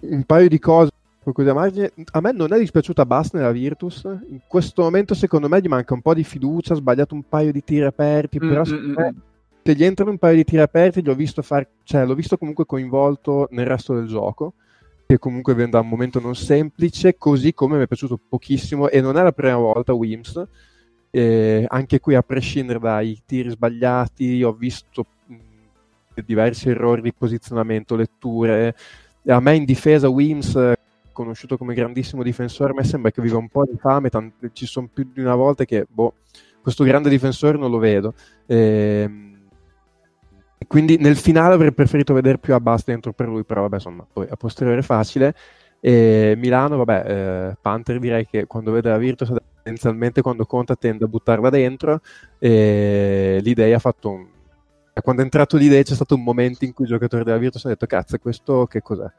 [0.00, 0.90] Un paio di cose
[1.24, 4.02] a me non è dispiaciuta Bass nella Virtus.
[4.02, 6.72] In questo momento, secondo me, gli manca un po' di fiducia.
[6.72, 8.40] Ha sbagliato un paio di tiri aperti.
[8.42, 9.14] Mm, però mm, mm, me
[9.62, 12.66] se gli entrano un paio di tiri aperti, l'ho visto, far, cioè, l'ho visto comunque
[12.66, 14.54] coinvolto nel resto del gioco,
[15.12, 19.00] che comunque viene da un momento non semplice, così come mi è piaciuto pochissimo, e
[19.02, 20.42] non è la prima volta Wims,
[21.10, 25.34] eh, anche qui a prescindere dai tiri sbagliati, ho visto mh,
[26.24, 28.74] diversi errori di posizionamento, letture.
[29.26, 30.76] A me in difesa Wims, eh,
[31.12, 34.64] conosciuto come grandissimo difensore, a me sembra che viva un po' di fame, tant- ci
[34.64, 36.14] sono più di una volta che boh,
[36.62, 38.14] questo grande difensore non lo vedo.
[38.46, 39.31] Ehm,
[40.72, 44.26] quindi nel finale avrei preferito vedere più Abbas dentro per lui, però vabbè, insomma, poi
[44.30, 45.34] a posteriore è facile.
[45.80, 51.04] E Milano, vabbè, eh, Panther direi che quando vede la Virtus tendenzialmente quando conta tende
[51.04, 52.00] a buttarla dentro
[52.38, 54.26] e l'idea ha fatto un...
[55.02, 57.68] quando è entrato l'idea c'è stato un momento in cui il giocatore della Virtus ha
[57.68, 59.04] detto cazzo questo che cos'è?
[59.04, 59.12] Ha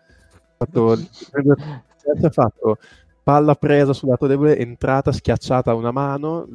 [0.58, 2.78] fatto, ha fatto
[3.22, 6.48] palla presa sul lato debole, entrata schiacciata a una mano,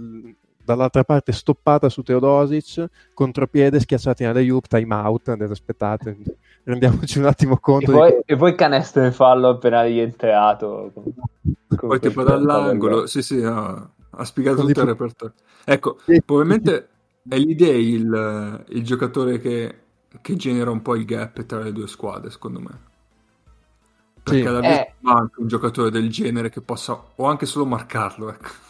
[0.68, 6.18] dall'altra parte stoppata su Teodosic, contropiede, schiacciati in alley time out, aspettate,
[6.64, 7.90] rendiamoci un attimo conto.
[7.90, 8.22] E poi, di...
[8.26, 10.90] e poi canestro in fallo appena rientrato.
[10.92, 11.04] Con,
[11.74, 15.34] con poi tipo dall'angolo, sì sì, ha, ha spiegato tutto il repertorio.
[15.64, 16.22] Ecco, sì.
[16.22, 16.88] probabilmente
[17.26, 19.78] è l'idea il, il giocatore che,
[20.20, 22.86] che, genera un po' il gap tra le due squadre, secondo me.
[24.22, 24.46] Perché sì.
[24.46, 24.92] alla eh.
[25.00, 28.66] manca un giocatore del genere che possa, o anche solo marcarlo, ecco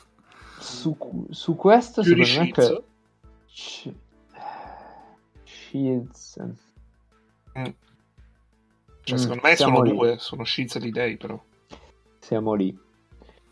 [0.68, 2.83] su, su questo Più secondo me che...
[5.44, 6.40] Shields.
[7.59, 7.64] Mm.
[9.02, 9.90] cioè, mm, secondo me sono lì.
[9.90, 11.40] due sono Shields e Lidei però.
[12.18, 12.76] Siamo lì.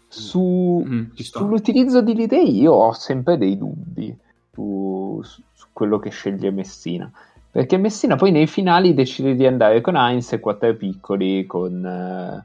[0.08, 4.16] Su, mm, sull'utilizzo di Lidei io ho sempre dei dubbi
[4.52, 7.10] su, su, quello che sceglie Messina.
[7.50, 12.44] Perché Messina poi nei finali decide di andare con Heinz e quattro piccoli con eh,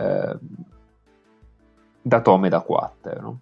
[0.00, 0.36] eh,
[2.02, 3.40] da Tome da 4 no?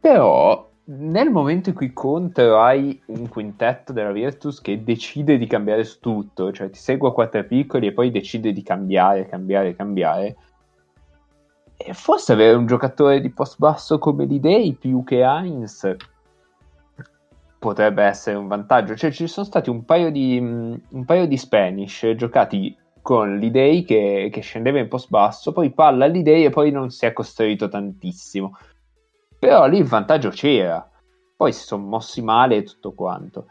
[0.00, 5.84] Però nel momento in cui contro hai un quintetto della Virtus che decide di cambiare
[5.84, 10.36] su tutto, cioè ti segue a quattro piccoli e poi decide di cambiare, cambiare, cambiare,
[11.76, 15.96] e forse avere un giocatore di post basso come l'Idei più che Heinz
[17.58, 18.96] potrebbe essere un vantaggio.
[18.96, 22.76] Cioè ci sono stati un paio di, un paio di Spanish giocati
[23.08, 27.06] con l'Idei che, che scendeva in post basso, poi palla all'Idei e poi non si
[27.06, 28.58] è costruito tantissimo.
[29.38, 30.86] Però lì il vantaggio c'era.
[31.34, 33.46] Poi si sono mossi male e tutto quanto.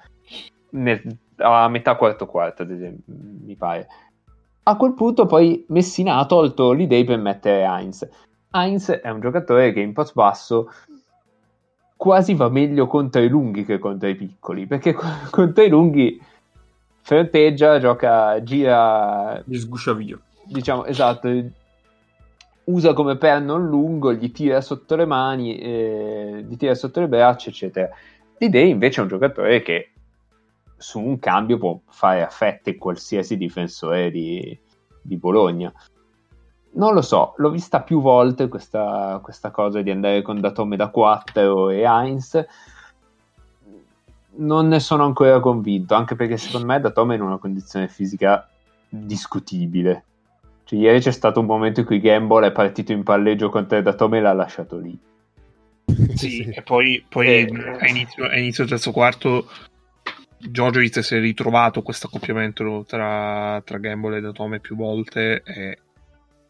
[0.74, 1.02] Nel,
[1.38, 3.88] a metà quarto quarto, ad esempio, mi pare.
[4.62, 8.08] A quel punto poi Messina ha tolto l'idea per mettere Heinz.
[8.52, 10.72] Heinz è un giocatore che in post basso
[11.96, 16.22] quasi va meglio contro i lunghi che contro i piccoli, perché contro i lunghi
[17.08, 19.42] fronteggia, gioca, gira...
[19.46, 20.20] Gli sguscia via.
[20.44, 21.30] Diciamo, esatto,
[22.66, 27.08] usa come perno un lungo, gli tira sotto le mani, eh, gli tira sotto le
[27.08, 27.90] braccia, eccetera.
[28.40, 29.92] L'idea invece è un giocatore che
[30.76, 34.60] su un cambio può fare affette qualsiasi difensore di,
[35.02, 35.72] di Bologna.
[36.74, 40.90] Non lo so, l'ho vista più volte questa, questa cosa di andare con Datome da
[40.90, 42.46] 4 e Heinz.
[44.38, 48.48] Non ne sono ancora convinto, anche perché secondo me Datome è in una condizione fisica
[48.90, 50.06] discutibile
[50.68, 54.18] cioè, ieri c'è stato un momento in cui Gamble è partito in palleggio contro Datome
[54.18, 55.00] e l'ha lasciato lì.
[56.18, 59.48] Sì, e poi, poi eh, a, inizio, a inizio del terzo quarto
[60.38, 65.78] Giorgiovic si è ritrovato questo accoppiamento tra, tra Gamble e Datome più volte e,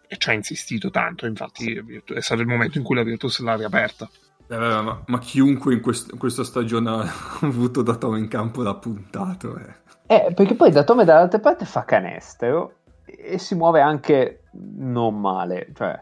[0.08, 1.28] e ci ha insistito tanto.
[1.28, 4.10] Infatti, è stato il momento in cui la Virtus l'ha riaperta.
[4.50, 7.06] Eh, ma, ma, chiunque in, quest- in, questa stagione ha
[7.42, 9.58] avuto Datome in campo l'ha puntato.
[9.58, 10.16] Eh.
[10.16, 12.74] eh perché poi Datome dall'altra parte fa canestro
[13.06, 16.02] e si muove anche non male, cioè,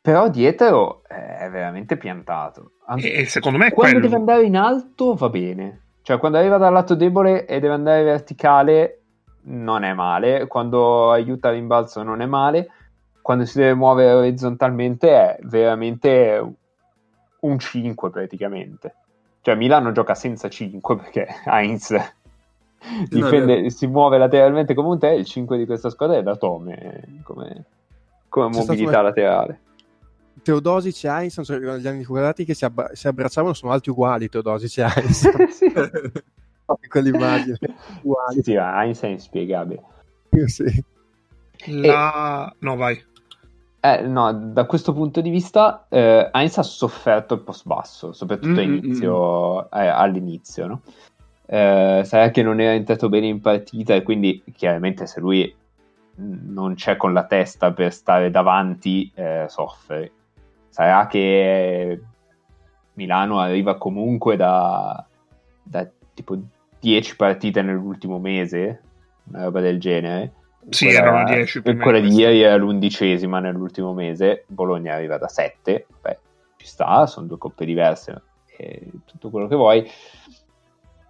[0.00, 2.72] però dietro è veramente piantato.
[2.86, 4.08] Anzi, e secondo me quando quello...
[4.08, 8.04] deve andare in alto va bene, cioè quando arriva dal lato debole e deve andare
[8.04, 9.00] verticale
[9.46, 12.68] non è male, quando aiuta l'imbalzo non è male,
[13.20, 16.54] quando si deve muovere orizzontalmente è veramente
[17.46, 18.94] un 5 praticamente.
[19.40, 21.94] Cioè Milano gioca senza 5 perché Heinz
[23.08, 26.36] difende, no, si muove lateralmente come un te, il 5 di questa squadra è da
[26.36, 27.64] Tome come,
[28.28, 29.60] come mobilità laterale.
[30.42, 34.28] Teodosic e Heinz sono gli anni guardati che si, abbra- si, abbracciavano sono alti uguali
[34.28, 35.72] Teodosic e Heinz sì.
[36.88, 37.58] quell'immagine
[38.02, 38.42] uguali.
[38.42, 39.82] sì, Heinz è inspiegabile
[40.46, 40.84] sì.
[41.66, 42.48] La...
[42.52, 42.56] E...
[42.60, 43.02] no vai
[43.94, 48.60] eh, no, da questo punto di vista eh, Heinz ha sofferto il post basso soprattutto
[48.60, 48.84] mm-hmm.
[48.84, 50.80] inizio, eh, all'inizio no?
[51.46, 55.54] eh, sarà che non era entrato bene in partita e quindi chiaramente se lui
[56.16, 60.12] non c'è con la testa per stare davanti eh, soffre.
[60.68, 62.00] Sarà che
[62.94, 65.04] Milano arriva comunque da,
[65.62, 66.38] da tipo
[66.80, 68.82] 10 partite nell'ultimo mese,
[69.24, 70.32] una roba del genere.
[70.68, 75.28] Sì, Quella- erano 10 prima Quella di ieri era l'undicesima nell'ultimo mese, Bologna arriva da
[75.28, 76.18] 7, beh,
[76.56, 78.22] ci sta, sono due coppe diverse,
[79.04, 79.88] tutto quello che vuoi.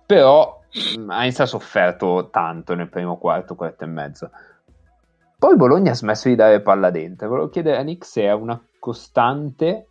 [0.05, 0.61] Però
[1.09, 4.31] Heinz ha sofferto tanto nel primo quarto, quarto e mezzo.
[5.39, 7.29] Poi Bologna ha smesso di dare palla dentro.
[7.29, 9.87] Volevo chiedere a Nick se è una costante,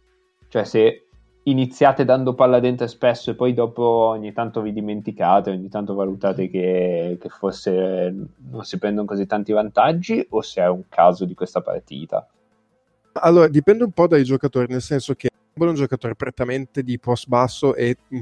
[0.47, 1.05] cioè se
[1.48, 6.50] iniziate dando palla dentro spesso e poi dopo ogni tanto vi dimenticate, ogni tanto valutate
[6.50, 8.14] che, che forse
[8.50, 12.28] non si prendono così tanti vantaggi o se è un caso di questa partita.
[13.14, 16.98] Allora, dipende un po' dai giocatori, nel senso che Gamble è un giocatore prettamente di
[17.00, 18.22] post basso e mm,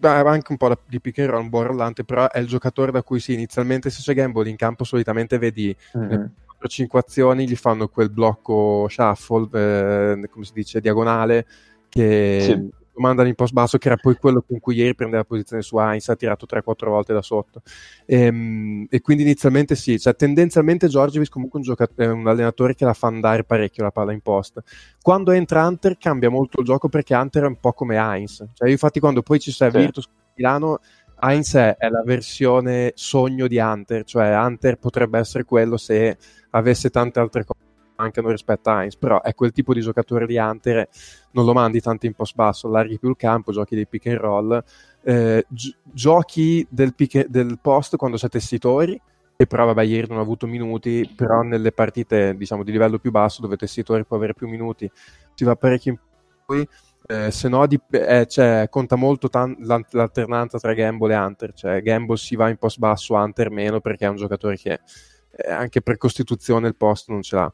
[0.00, 3.02] anche un po' di pick and roll, un buon rollante, però è il giocatore da
[3.02, 6.30] cui sì, inizialmente se c'è Gamble in campo solitamente vedi Mhm.
[6.58, 11.46] 4-5 azioni, gli fanno quel blocco shuffle, eh, come si dice, diagonale,
[11.94, 12.52] che Sì.
[12.94, 15.76] lo mandano in post basso, che era poi quello con cui ieri prendeva posizione su
[15.78, 17.60] Heinz, ha tirato 3-4 volte da sotto.
[18.06, 22.74] Ehm, E, quindi inizialmente sì, cioè tendenzialmente Giorgievic comunque è un, gioca- è un allenatore
[22.74, 24.60] che la fa andare parecchio la palla in post.
[25.00, 28.44] Quando entra Hunter cambia molto il gioco perché Hunter è un po' come Heinz.
[28.54, 29.78] Cioè, infatti quando poi ci sei Sì.
[29.78, 30.78] Virtus Milano,
[31.20, 36.16] Heinz è, è la versione sogno di Hunter, cioè Hunter potrebbe essere quello se
[36.50, 37.60] avesse tante altre cose
[38.02, 40.88] che mancano rispetto a Heinz, però è quel tipo di giocatore di Hunter,
[41.32, 44.18] non lo mandi tanto in post basso, allarghi più il campo, giochi dei pick and
[44.18, 44.64] roll,
[45.02, 49.00] eh, gi- giochi del, pick- del post quando c'è tessitori,
[49.36, 53.10] e però vabbè ieri non ha avuto minuti, però nelle partite diciamo di livello più
[53.10, 54.90] basso dove tessitori può avere più minuti,
[55.34, 55.98] si va parecchio in
[56.44, 56.68] poi
[57.06, 61.52] eh, se no dip- eh, cioè, conta molto tan- l'al- l'alternanza tra Gamble e Hunter,
[61.52, 64.80] cioè Gamble si va in post basso, Hunter meno perché è un giocatore che
[65.36, 67.52] eh, anche per costituzione il post non ce l'ha.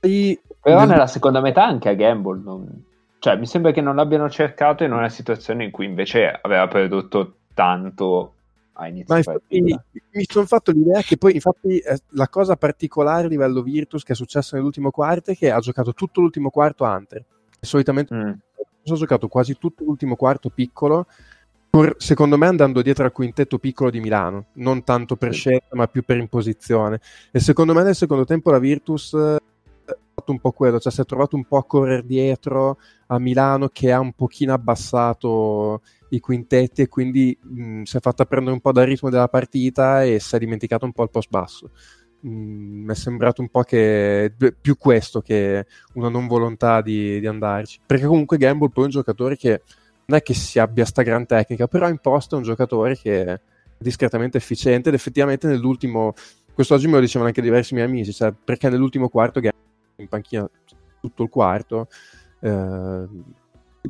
[0.00, 2.84] Però nel- nella seconda metà anche a Gamble non...
[3.20, 7.34] Cioè, mi sembra che non l'abbiano cercato in una situazione in cui invece aveva prodotto
[7.52, 8.34] tanto
[8.74, 13.26] a inizio Ma infatti mi sono fatto l'idea che poi infatti eh, la cosa particolare
[13.26, 16.84] a livello Virtus che è successo nell'ultimo quarto è che ha giocato tutto l'ultimo quarto
[16.84, 17.24] Hunter.
[17.60, 18.28] Solitamente Mm.
[18.28, 21.06] ha giocato quasi tutto l'ultimo quarto piccolo,
[21.96, 26.04] secondo me andando dietro al quintetto piccolo di Milano, non tanto per scelta ma più
[26.04, 27.00] per imposizione.
[27.32, 29.14] E secondo me nel secondo tempo la Virtus
[30.18, 33.68] fatto un po' quello, cioè si è trovato un po' a correre dietro a Milano
[33.68, 38.60] che ha un pochino abbassato i quintetti e quindi mh, si è fatta prendere un
[38.60, 41.70] po' dal ritmo della partita e si è dimenticato un po' il post basso.
[42.20, 47.78] Mi è sembrato un po' che più questo che una non volontà di, di andarci
[47.86, 49.62] perché comunque Gamble poi è un giocatore che
[50.06, 53.24] non è che si abbia sta gran tecnica però in posto è un giocatore che
[53.24, 53.40] è
[53.78, 56.14] discretamente efficiente ed effettivamente nell'ultimo
[56.52, 59.67] quest'oggi me lo dicevano anche diversi miei amici cioè perché nell'ultimo quarto Gamble
[59.98, 60.48] in panchina
[61.00, 61.88] tutto il quarto
[62.40, 63.06] eh,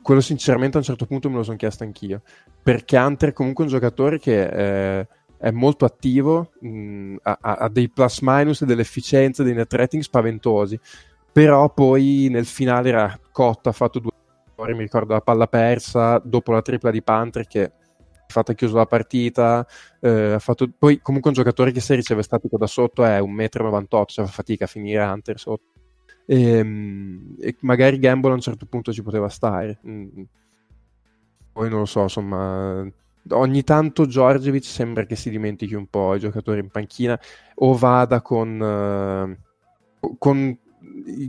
[0.03, 2.23] quello sinceramente a un certo punto me lo sono chiesto anch'io
[2.63, 7.69] perché Hunter è comunque un giocatore che eh, è molto attivo, mh, ha, ha- ha
[7.69, 10.79] dei plus minus e delle dei net rating spaventosi,
[11.33, 14.11] però poi nel finale era cotto, ha fatto due
[14.55, 17.73] errori, mi ricordo la palla persa dopo la tripla di Panther che ha
[18.27, 19.67] fatto chiuso la partita,
[20.01, 24.05] eh, fatto, poi comunque un giocatore che se riceve statico da sotto è 1,98 m,
[24.07, 25.78] cioè fa fatica a finire Hunter sotto.
[26.31, 26.59] E,
[27.41, 29.79] e magari Gamble a un certo punto ci poteva stare.
[29.87, 30.22] Mm.
[31.53, 32.87] Poi non lo so, insomma,
[33.31, 37.18] ogni tanto Giorgevic sembra che si dimentichi un po' i giocatori in panchina
[37.55, 39.39] o vada con, eh,
[40.18, 40.59] con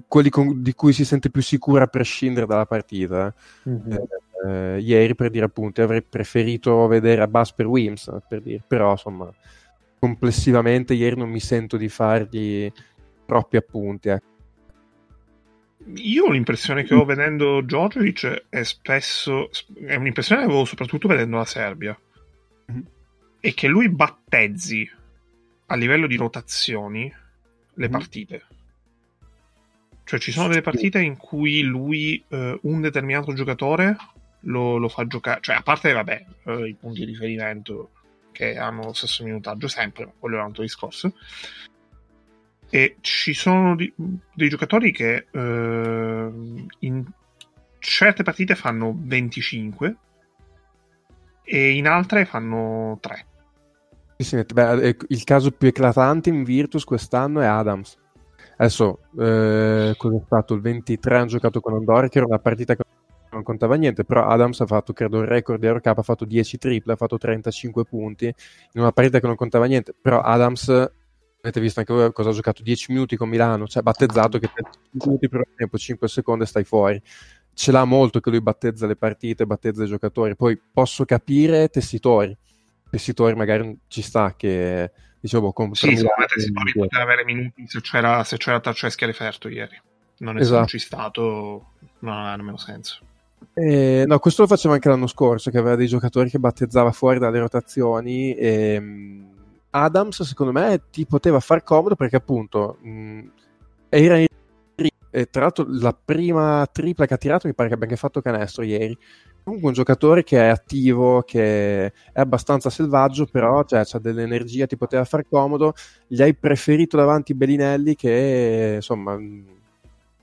[0.06, 3.34] quelli con- di cui si sente più sicura a prescindere dalla partita.
[3.64, 3.98] Mhm.
[4.46, 9.32] Eh, ieri, per dire appunto, avrei preferito vedere Abbas per Wims, per dire, però insomma,
[9.98, 12.70] complessivamente ieri non mi sento di fargli
[13.26, 14.10] troppi appunti.
[14.10, 14.29] ecco.
[15.96, 19.50] Io l'impressione che ho vedendo Djordjevic è spesso
[19.86, 21.98] è un'impressione che avevo soprattutto vedendo la Serbia.
[22.68, 22.86] Mhm.
[23.40, 24.88] è che lui battezzi
[25.68, 27.12] a livello di rotazioni
[27.74, 27.92] le Mhm.
[27.92, 28.44] partite.
[30.04, 33.96] Cioè ci sono delle partite in cui lui eh, un determinato giocatore
[34.42, 35.40] lo, lo fa giocare.
[35.42, 37.92] Cioè a parte vabbè eh, i punti di riferimento
[38.32, 41.14] che hanno lo stesso minutaggio sempre ma quello è un altro discorso
[42.70, 43.92] e ci sono di-
[44.34, 46.32] dei giocatori che eh,
[46.80, 47.06] in
[47.80, 49.96] certe partite fanno 25
[51.44, 53.26] e in altre fanno 3.
[54.18, 57.98] Sì, sì, beh, eh, il caso più eclatante in Virtus quest'anno è Adams.
[58.58, 60.54] Adesso, eh, cosa è stato?
[60.54, 62.84] Il 23 hanno giocato con Andorra, che era una partita che
[63.32, 66.58] non contava niente, però Adams ha fatto, credo, il record di Eurocup, ha fatto 10
[66.58, 70.92] triple, ha fatto 35 punti, in una partita che non contava niente, però Adams,
[71.42, 74.70] avete visto anche voi cosa ha giocato, 10 minuti con Milano, cioè battezzato che per
[74.92, 77.02] 5 minuti per tempo, 5 secondi stai fuori.
[77.54, 82.38] Ce l'ha molto che lui battezza le partite, battezza i giocatori, poi posso capire tessitori,
[82.90, 87.82] Tessitori magari ci sta che dicevo con Sì, secondo me Tessitori poteva avere minuti se
[87.82, 89.80] c'era, se c'era Tarceschi a referto ieri.
[90.20, 90.64] Non Esatto.
[90.64, 93.00] essendoci stato, non ha nemmeno senso.
[93.54, 97.20] Eh, no, questo lo faceva anche l'anno scorso, che aveva dei giocatori che battezzava fuori
[97.20, 98.34] dalle rotazioni.
[98.34, 99.29] E, mh,
[99.72, 103.22] Adams, secondo me, ti poteva far comodo perché appunto mh,
[103.90, 104.28] era in
[105.12, 108.22] e tra l'altro la prima tripla che ha tirato mi pare che abbia anche fatto
[108.22, 108.96] canestro ieri.
[109.44, 114.78] Comunque un giocatore che è attivo, che è abbastanza selvaggio, però cioè, ha dell'energia, ti
[114.78, 115.74] poteva far comodo.
[116.08, 119.46] Gli hai preferito davanti Bellinelli che insomma mh,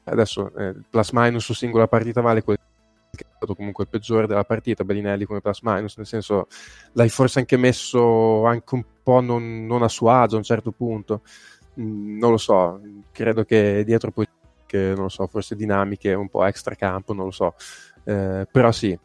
[0.04, 2.58] adesso eh, plus minus su singola partita vale quel
[3.10, 6.46] che è stato comunque il peggiore della partita, Bellinelli come plus minus, nel senso
[6.92, 10.72] l'hai forse anche messo anche un po' non, non a suo agio a un certo
[10.72, 11.22] punto.
[11.80, 12.80] Mm, non lo so,
[13.12, 14.26] credo che dietro poi
[14.66, 17.54] che non lo so, forse dinamiche un po' extra campo, non lo so.
[18.02, 18.98] Eh, però sì,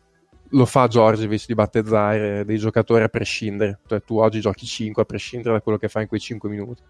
[0.49, 3.79] lo fa Giorgevic di battezzare dei giocatori a prescindere.
[3.85, 6.81] Cioè, tu oggi giochi 5 a prescindere da quello che fai in quei 5 minuti.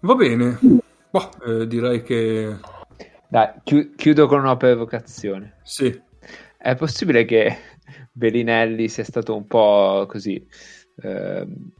[0.00, 0.58] Va bene.
[1.10, 2.56] Boh, eh, direi che
[3.28, 5.58] Dai, chi- chiudo con una provocazione.
[5.62, 6.04] sì.
[6.58, 7.56] È possibile che
[8.12, 10.44] Bellinelli sia stato un po' così,
[11.02, 11.70] ehm,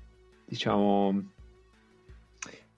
[0.47, 1.31] diciamo,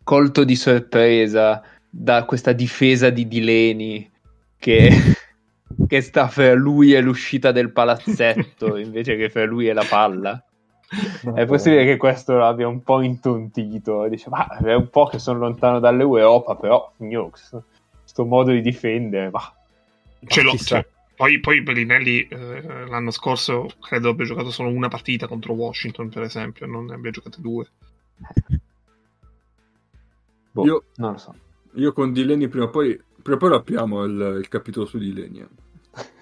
[0.02, 4.10] colto di sorpresa da questa difesa di Dileni
[4.56, 4.88] che,
[5.86, 10.42] che sta fra lui e l'uscita del palazzetto invece che fra lui e la palla?
[11.34, 14.08] È possibile che questo l'abbia un po' intontito.
[14.08, 17.64] Dice, ma è un po' che sono lontano dall'Europa, però, io, questo,
[18.24, 19.52] modo di difendere, ma
[20.26, 20.84] Ce l'ho, chissà.
[21.18, 26.22] Poi, poi Bellinelli eh, l'anno scorso credo abbia giocato solo una partita contro Washington, per
[26.22, 27.66] esempio, non ne abbia giocate due.
[30.52, 31.34] Boh, Io- non lo so.
[31.72, 35.44] Io con Dileni prima o poi, prima o poi apriamo il, il capitolo su Dileni.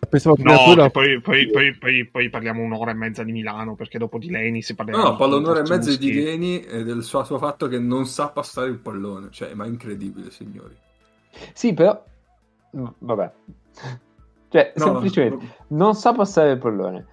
[0.09, 3.99] Pensavo che No, poi, poi, poi, poi, poi parliamo un'ora e mezza di Milano, perché
[3.99, 6.11] dopo di Leni si parlerà No, no, parlo un'ora e mezza di.
[6.11, 9.29] Dileni e del suo, suo fatto che non sa passare il pallone.
[9.31, 10.75] Cioè, ma è incredibile, signori.
[11.53, 12.03] Sì, però,
[12.71, 13.33] vabbè.
[14.49, 17.07] Cioè, No, semplicemente, non sa passare il pallone.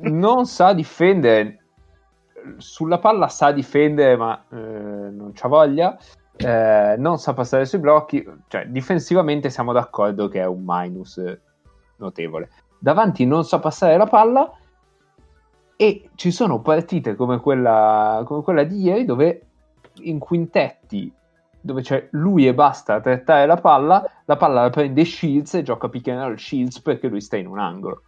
[0.00, 1.56] non sa difendere.
[2.56, 5.98] Sulla palla sa difendere, ma eh, non c'ha voglia.
[6.36, 8.26] Eh, non sa passare sui blocchi.
[8.48, 11.22] Cioè, difensivamente siamo d'accordo che è un minus
[11.96, 12.48] notevole.
[12.78, 14.50] Davanti non sa passare la palla.
[15.76, 19.46] E ci sono partite come quella, come quella di ieri dove
[20.02, 21.10] in quintetti
[21.60, 25.62] dove c'è lui e basta a trattare la palla, la palla la prende Shields e
[25.62, 28.02] gioca pick and roll Shields perché lui sta in un angolo.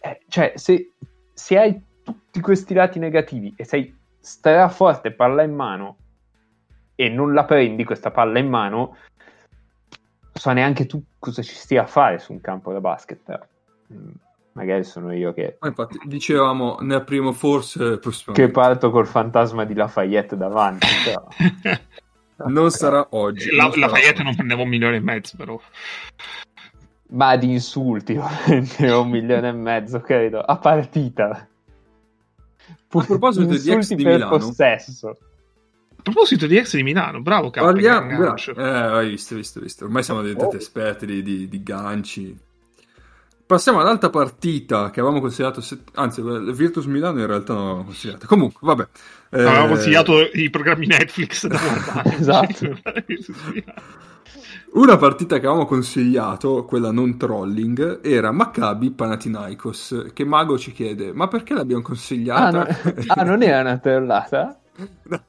[0.00, 0.92] Eh, cioè, se,
[1.32, 5.96] se hai tutti questi lati negativi e sei straforte palla in mano
[6.94, 8.96] e non la prendi questa palla in mano, non
[10.32, 13.20] so neanche tu cosa ci stia a fare su un campo da basket.
[13.22, 13.44] Però.
[14.54, 18.52] Magari sono io che, Ma infatti, dicevamo, ne apriamo forse che prossimamente.
[18.52, 20.86] parto col fantasma di Lafayette davanti.
[21.04, 21.26] Però.
[22.48, 23.50] Non sarà oggi.
[23.50, 24.22] La, non sarà Lafayette oggi.
[24.24, 25.60] non prendeva un milione e mezzo, però.
[27.10, 31.48] Ma di insulti, veramente, un milione e mezzo, credo, a partita.
[32.96, 34.38] A proposito di ex Insulti di per Milano.
[34.38, 35.08] possesso.
[35.96, 37.58] A proposito di ex di Milano, bravo K.
[37.58, 39.84] Parliamo, che eh, hai visto, visto, visto.
[39.84, 42.36] Ormai siamo diventati esperti di, di- di ganci.
[43.46, 48.26] Passiamo all'altra partita che avevamo consigliato, se- anzi, Virtus Milano in realtà non avevamo consigliato.
[48.26, 48.88] Comunque, vabbè.
[49.30, 52.16] Eh, Avevamo consigliato i programmi Netflix da guardare.
[52.16, 52.78] Esatto.
[54.74, 60.06] Una partita che avevamo consigliato, quella non trolling, era Maccabi Panathinaikos.
[60.12, 62.50] Che Mago ci chiede: Ma perché l'abbiamo Ah, consigliata?
[62.50, 64.58] no- ah, non era una trollata?
[65.04, 65.22] No,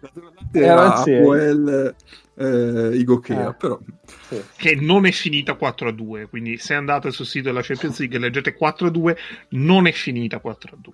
[0.00, 1.20] naturalmente Era era serie.
[1.20, 1.94] Apoel
[2.38, 3.52] eh, Igokea, Ah.
[3.54, 3.78] però
[4.28, 4.42] Sì.
[4.56, 6.28] che non è finita 4 a 2.
[6.28, 9.16] Quindi, se andate sul sito della Champions League e leggete 4 a 2,
[9.50, 10.92] non è finita 4 a 2.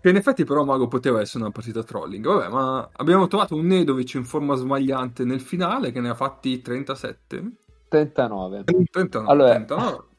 [0.00, 2.24] Che in effetti però Mago poteva essere una partita trolling.
[2.24, 6.62] Vabbè, ma abbiamo trovato un Nedovic in forma smagliante nel finale che ne ha fatti
[6.62, 7.50] 37?
[7.88, 8.62] 39.
[8.64, 9.30] 39.
[9.30, 10.06] Allora- 39.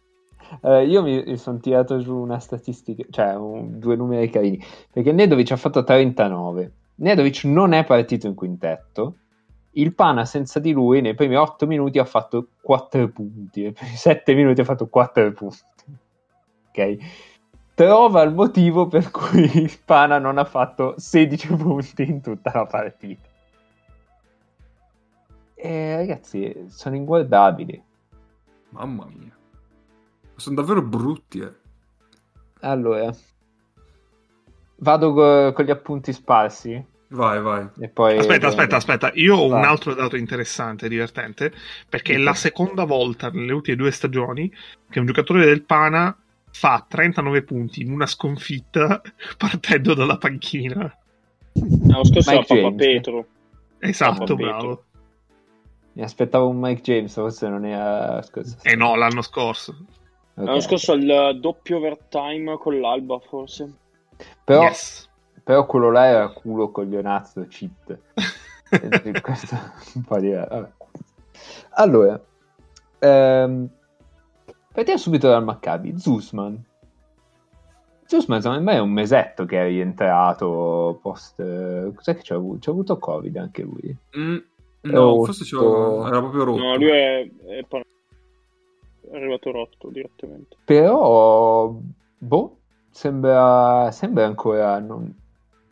[0.63, 4.59] Eh, io mi, mi sono tirato giù una statistica, cioè un- due numeri carini,
[4.91, 6.71] perché Nedovic ha fatto 39.
[6.99, 9.15] Nedovic non è partito in quintetto.
[9.71, 13.95] Il Pana senza di lui nei primi 8 minuti ha fatto 4 punti, nei primi
[13.95, 15.63] 7 minuti ha fatto 4 punti.
[16.69, 16.97] Ok?
[17.73, 22.65] Trova il motivo per cui il Pana non ha fatto 16 punti in tutta la
[22.65, 23.27] partita.
[25.55, 27.81] E ragazzi, sono inguardabili.
[28.69, 29.35] Mamma mia.
[30.35, 31.53] Sono davvero brutti, eh.
[32.61, 33.13] Allora,
[34.79, 36.83] vado co- con gli appunti sparsi.
[37.11, 37.67] Vai, vai.
[37.79, 39.11] E poi Aspetta, aspetta, aspetta.
[39.15, 39.63] Io ho un Vai.
[39.63, 41.51] altro dato interessante, divertente,
[41.89, 44.51] perché è la seconda volta nelle ultime due stagioni
[44.89, 46.15] che un giocatore del Pana
[46.51, 49.01] fa 39 punti in una sconfitta
[49.37, 50.95] partendo dalla panchina.
[51.53, 52.75] L'anno scorso era Mike Papa James.
[52.75, 53.25] Petro.
[53.79, 54.67] Esatto, Papa bravo.
[54.67, 54.83] Petro.
[55.93, 58.55] Mi aspettavo un Mike James, forse non era scusa.
[58.61, 59.75] Eh no, l'anno scorso.
[60.35, 60.45] Ok.
[60.45, 63.73] L'anno scorso al doppio overtime con l'Alba, forse.
[64.43, 65.09] Però, Yes.
[65.43, 67.99] però quello là era culo coglionazzo cheat.
[69.21, 69.55] Questo
[69.95, 70.31] un po' di...
[70.31, 70.71] vabbè.
[71.71, 72.21] Allora,
[72.99, 73.67] ehm,
[74.71, 75.97] partiamo subito dal Maccabi.
[75.97, 76.63] Zusman.
[78.05, 81.39] Zusman, secondo me è un mesetto che è rientrato post...
[81.39, 82.59] eh, Cos'è che c'ha avuto?
[82.61, 83.95] C'ha avuto Covid anche lui.
[84.17, 84.37] Mm,
[84.81, 85.25] no, rotto.
[85.25, 86.61] forse era proprio rotto.
[86.61, 87.65] No, lui è, è
[89.11, 90.55] è arrivato rotto direttamente.
[90.65, 91.75] Però,
[92.17, 92.57] boh,
[92.99, 95.15] sembra, sembra ancora non-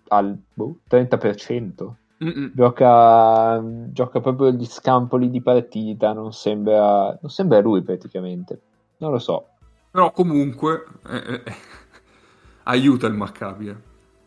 [0.09, 1.95] al boh, 30%.
[2.23, 2.53] Mm-mm.
[2.55, 3.61] Gioca,
[3.91, 8.61] gioca proprio gli scampoli di partita, non sembra, non sembra lui praticamente.
[8.99, 9.49] Non lo so.
[9.91, 11.53] Però comunque eh, eh,
[12.63, 13.67] aiuta il Maccabi.
[13.69, 13.75] eh.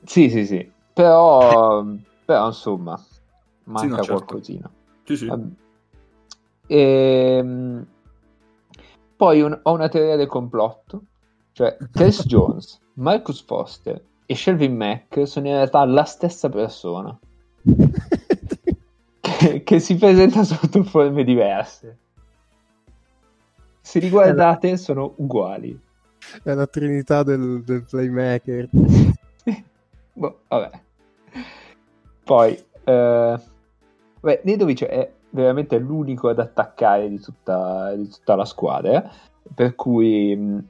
[0.05, 0.71] Sì, sì, sì.
[0.93, 1.83] Però,
[2.25, 3.03] però insomma,
[3.65, 4.13] manca no, certo.
[4.25, 4.71] qualcosina.
[5.05, 5.27] Sì, sì.
[5.27, 5.49] Vabbè.
[6.67, 7.87] Ehm,
[9.17, 11.03] poi un- ho una teoria del complotto,
[11.53, 17.19] cioè Chris Jones, Marcus Foster e Shelvin Mack sono in realtà la stessa persona
[19.21, 21.99] che, che si presenta sotto forme diverse.
[23.81, 25.79] Se li guardate sono uguali.
[26.43, 28.69] È la trinità del, del playmaker.
[30.13, 30.81] Boh, vabbè.
[32.23, 33.41] Poi, eh,
[34.21, 39.11] beh, Nedovic è veramente l'unico ad attaccare di tutta, di tutta la squadra,
[39.55, 40.63] per cui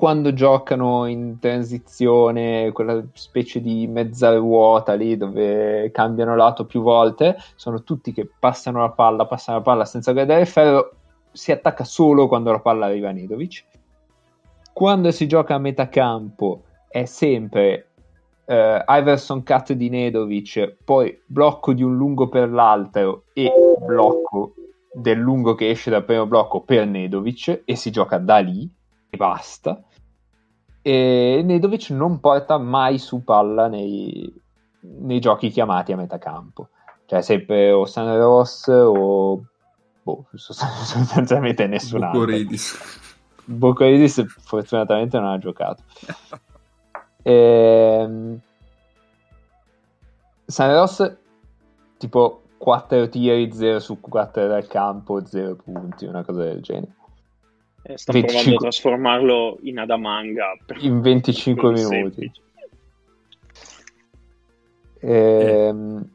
[0.00, 7.36] quando giocano in transizione, quella specie di mezza ruota lì dove cambiano lato più volte,
[7.54, 10.92] sono tutti che passano la palla, passano la palla senza guardare il ferro,
[11.32, 13.62] si attacca solo quando la palla arriva a Nedovic.
[14.72, 17.88] Quando si gioca a metà campo è sempre
[18.46, 23.52] eh, Iverson cut di Nedovic, poi blocco di un lungo per l'altro e
[23.84, 24.54] blocco
[24.94, 28.66] del lungo che esce dal primo blocco per Nedovic e si gioca da lì
[29.10, 29.84] e basta.
[30.82, 34.32] E Nedovic non porta mai su palla nei,
[34.80, 36.68] nei giochi chiamati a metà campo,
[37.06, 39.44] cioè sempre o San Ross o
[40.02, 42.20] boh, sostanzialmente nessun altro.
[42.20, 42.98] Bucoridis.
[43.44, 45.82] Bocoridis fortunatamente non ha giocato.
[47.22, 48.40] Ehm...
[50.46, 51.16] San Ross
[51.98, 56.94] tipo 4 tiri 0 su 4 dal campo 0 punti una cosa del genere
[57.82, 58.22] Eh, sta 25.
[58.22, 60.56] provando a trasformarlo in Adamanga.
[60.64, 62.32] per- in 25 per minuti.
[65.00, 66.10] Ehm,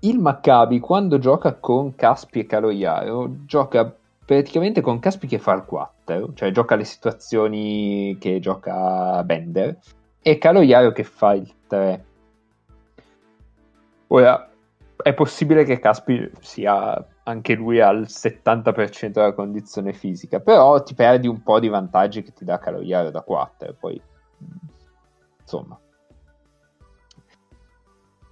[0.00, 3.94] il Maccabi quando gioca con Caspi e Caloiaro gioca
[4.24, 9.78] praticamente con Caspi che fa il 4 cioè gioca le situazioni che gioca Bender
[10.20, 12.04] e Caloiaro che fa il 3
[14.08, 14.50] ora
[15.02, 21.28] è possibile che Caspi sia anche lui al 70% della condizione fisica però ti perdi
[21.28, 24.00] un po' di vantaggi che ti dà Caloiaro da 4 poi
[25.40, 25.78] insomma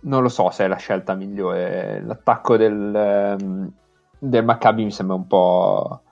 [0.03, 2.01] non lo so se è la scelta migliore.
[2.03, 3.73] L'attacco del, ehm,
[4.19, 6.03] del Maccabi mi sembra un po',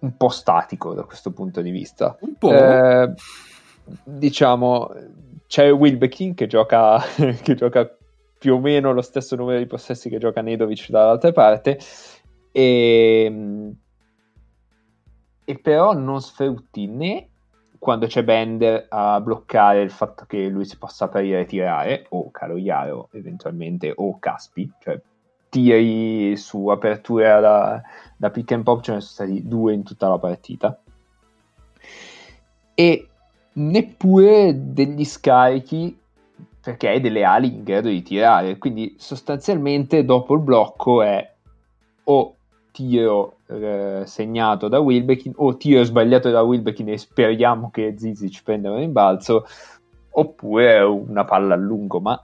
[0.00, 2.16] un po' statico da questo punto di vista.
[2.20, 2.50] Un po'.
[2.50, 3.12] Eh,
[4.04, 4.90] diciamo,
[5.46, 6.98] c'è Wilbekin che gioca,
[7.42, 7.96] che gioca
[8.38, 11.78] più o meno lo stesso numero di possessi che gioca Nedovic dall'altra parte
[12.52, 13.72] e,
[15.44, 17.28] e però non sfrutti né
[17.78, 22.30] quando c'è Bender a bloccare il fatto che lui si possa aprire e tirare, o
[22.30, 25.00] Caloiaro eventualmente, o Caspi, cioè
[25.48, 27.82] tiri su apertura da,
[28.16, 30.78] da pick and pop, ce ne sono stati due in tutta la partita.
[32.74, 33.08] E
[33.52, 35.98] neppure degli scarichi
[36.60, 41.34] perché hai delle ali in grado di tirare, quindi sostanzialmente dopo il blocco è
[42.04, 42.34] o
[42.70, 48.70] tiro eh, segnato da Wilbekin o tiro sbagliato da Wilbekin e speriamo che Zizic prenda
[48.70, 49.46] un rimbalzo
[50.10, 52.00] oppure una palla a lungo.
[52.00, 52.22] Ma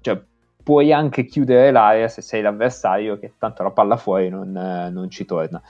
[0.00, 0.20] cioè,
[0.62, 5.10] puoi anche chiudere l'area se sei l'avversario che tanto la palla fuori non, eh, non
[5.10, 5.60] ci torna.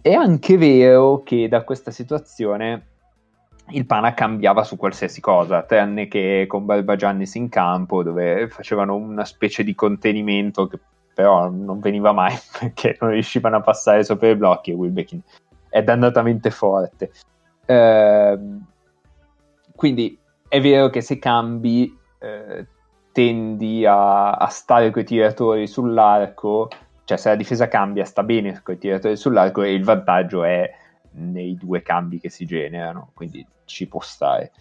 [0.00, 2.86] È anche vero che da questa situazione
[3.70, 9.24] il Pana cambiava su qualsiasi cosa, tranne che con Barbagiannis in campo, dove facevano una
[9.24, 10.78] specie di contenimento che
[11.16, 15.22] però non veniva mai perché non riuscivano a passare sopra i blocchi e Wilbekin
[15.70, 17.10] è dannatamente forte.
[17.66, 18.64] Ehm,
[19.74, 22.66] quindi è vero che se cambi eh,
[23.12, 26.68] tendi a, a stare con i tiratori sull'arco,
[27.04, 30.70] cioè se la difesa cambia sta bene con i tiratori sull'arco e il vantaggio è
[31.16, 34.52] nei due cambi che si generano, quindi ci può stare.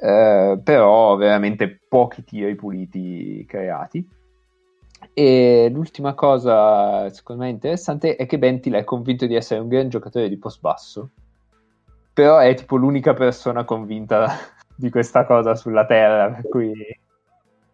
[0.00, 4.06] Eh, però veramente pochi tiri puliti creati.
[5.12, 9.88] E l'ultima cosa, secondo me, interessante è che Bentil è convinto di essere un gran
[9.88, 11.10] giocatore di post basso,
[12.12, 14.26] però è tipo l'unica persona convinta
[14.74, 16.74] di questa cosa sulla Terra, per cui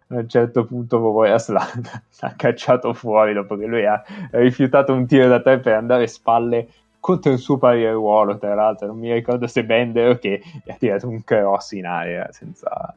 [0.09, 1.67] a un certo punto Vovoras l'ha,
[2.21, 6.69] l'ha cacciato fuori dopo che lui ha rifiutato un tiro da tre per andare spalle
[7.03, 10.77] contro il suo pari ruolo, tra l'altro, non mi ricordo se Bender che gli ha
[10.77, 12.95] tirato un cross in aria senza,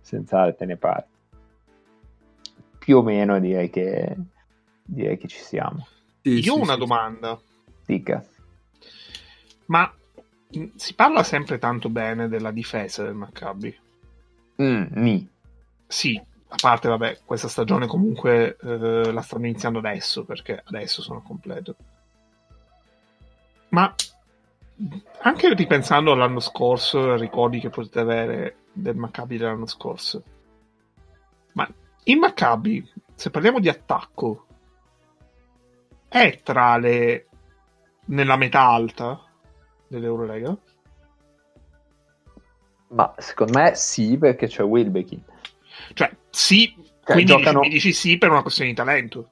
[0.00, 1.08] senza artene parte.
[2.76, 4.16] Più o meno direi che,
[4.82, 5.86] direi che ci siamo.
[6.22, 6.78] Sì, Io ho sì, una sì.
[6.80, 7.38] domanda,
[7.84, 8.24] Dica.
[9.66, 9.94] ma
[10.50, 13.78] mh, si parla sempre tanto bene della difesa del Maccabi?
[14.60, 15.28] Mm, mi.
[15.86, 21.22] Sì, a parte, vabbè, questa stagione comunque eh, la stanno iniziando adesso, perché adesso sono
[21.22, 21.76] completo.
[23.70, 23.94] Ma
[25.20, 30.22] anche ripensando all'anno scorso, ai ricordi che potete avere del Maccabi dell'anno scorso,
[31.52, 31.68] ma
[32.04, 34.46] il Maccabi, se parliamo di attacco,
[36.08, 37.26] è tra le
[38.06, 39.20] nella metà alta
[39.88, 40.56] dell'Eurolega?
[42.88, 45.22] Ma secondo me sì, perché c'è Wilbekin.
[45.92, 49.28] Cioè, sì, Cioè, quindi giocano- mi dici sì per una questione di talento.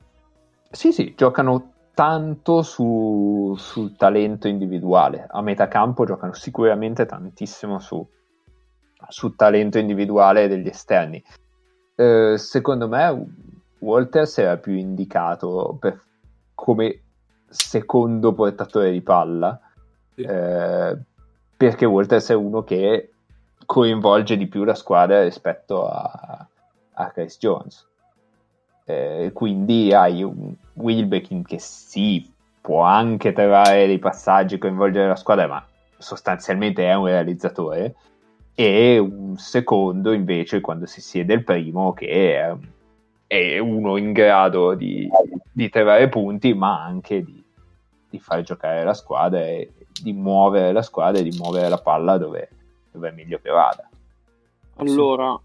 [0.70, 5.26] Sì, sì, giocano tanto su- sul talento individuale.
[5.28, 8.06] A metà campo giocano sicuramente tantissimo su,
[9.08, 11.22] sul talento individuale degli esterni.
[11.94, 13.24] Eh, secondo me
[13.78, 16.02] Walters era più indicato per-
[16.54, 17.02] come
[17.48, 19.58] secondo portatore di palla,
[20.14, 20.22] Sì.
[20.22, 20.98] eh,
[21.56, 23.12] perché Walters è uno che
[23.64, 26.46] coinvolge di più la squadra rispetto a,
[26.94, 27.86] a Chris Jones.
[28.84, 32.30] Eh, quindi hai un Wilbekin che sì,
[32.60, 35.66] può anche trovare dei passaggi, coinvolgere la squadra, ma
[35.96, 37.94] sostanzialmente è un realizzatore.
[38.54, 42.54] E un secondo invece quando si siede il primo che è,
[43.26, 45.08] è uno in grado di,
[45.50, 47.44] di trovare punti, ma anche di,
[48.08, 52.16] di far giocare la squadra e di muovere la squadra e di muovere la palla
[52.16, 52.48] dove,
[52.92, 53.88] dove è meglio che vada.
[54.76, 55.38] Allora,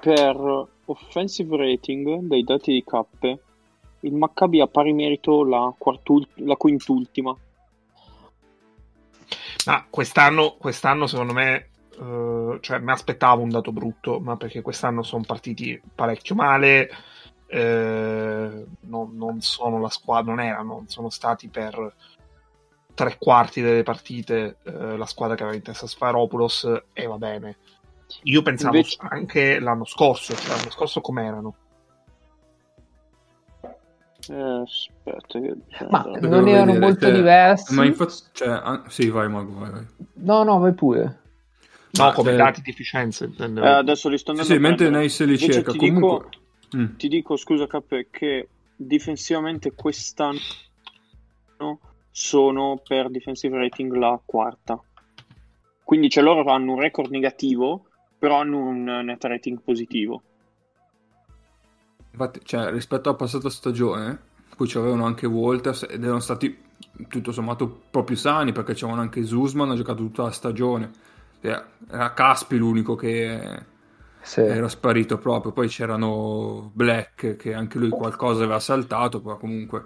[0.00, 3.38] per offensive rating dei dati di K,
[4.00, 5.72] il Maccabi ha pari merito la,
[6.36, 7.36] la quintultima.
[9.66, 11.68] Ma quest'anno, quest'anno secondo me,
[11.98, 16.90] eh, cioè mi aspettavo un dato brutto, ma perché quest'anno sono partiti parecchio male,
[17.46, 21.94] eh, non, non sono la squadra, non erano, sono stati per
[22.94, 27.56] tre quarti delle partite eh, la squadra che aveva in testa Sfaropoulos e va bene.
[28.24, 31.54] Io pensavo Invece- anche l'anno scorso, cioè l'anno scorso com'erano.
[34.28, 35.56] Eh, aspetta, che-
[35.88, 37.74] Ma eh, non erano molto cioè, diversi.
[37.74, 39.86] Ma infatti, cioè, ah, sì, vai, Mago, vai, vai.
[40.14, 41.18] No, no, vai pure.
[41.92, 44.60] No, Ma, come eh, dati di efficienza eh, adesso li sto Sì, andando sì, a
[44.60, 45.02] mentre prendere.
[45.04, 46.18] Nice li Invece cerca, ti comunque...
[46.18, 46.28] dico,
[46.76, 46.96] Mm.
[46.96, 50.38] ti dico, scusa K, che difensivamente quest'anno
[52.12, 54.80] sono per defensive rating la quarta.
[55.82, 57.86] Quindi cioè, loro hanno un record negativo,
[58.20, 60.22] però hanno un net rating positivo.
[62.12, 64.18] Infatti, cioè, rispetto alla passata stagione,
[64.56, 66.58] poi c'avevano anche Walters ed erano stati
[67.08, 70.90] tutto sommato un po' più sani perché c'erano anche Zuzman, ha giocato tutta la stagione.
[71.40, 73.66] Cioè, Era Caspi l'unico che
[74.22, 74.40] Sì.
[74.42, 75.52] era sparito proprio.
[75.52, 79.84] Poi c'erano Black che anche lui qualcosa aveva saltato, però comunque.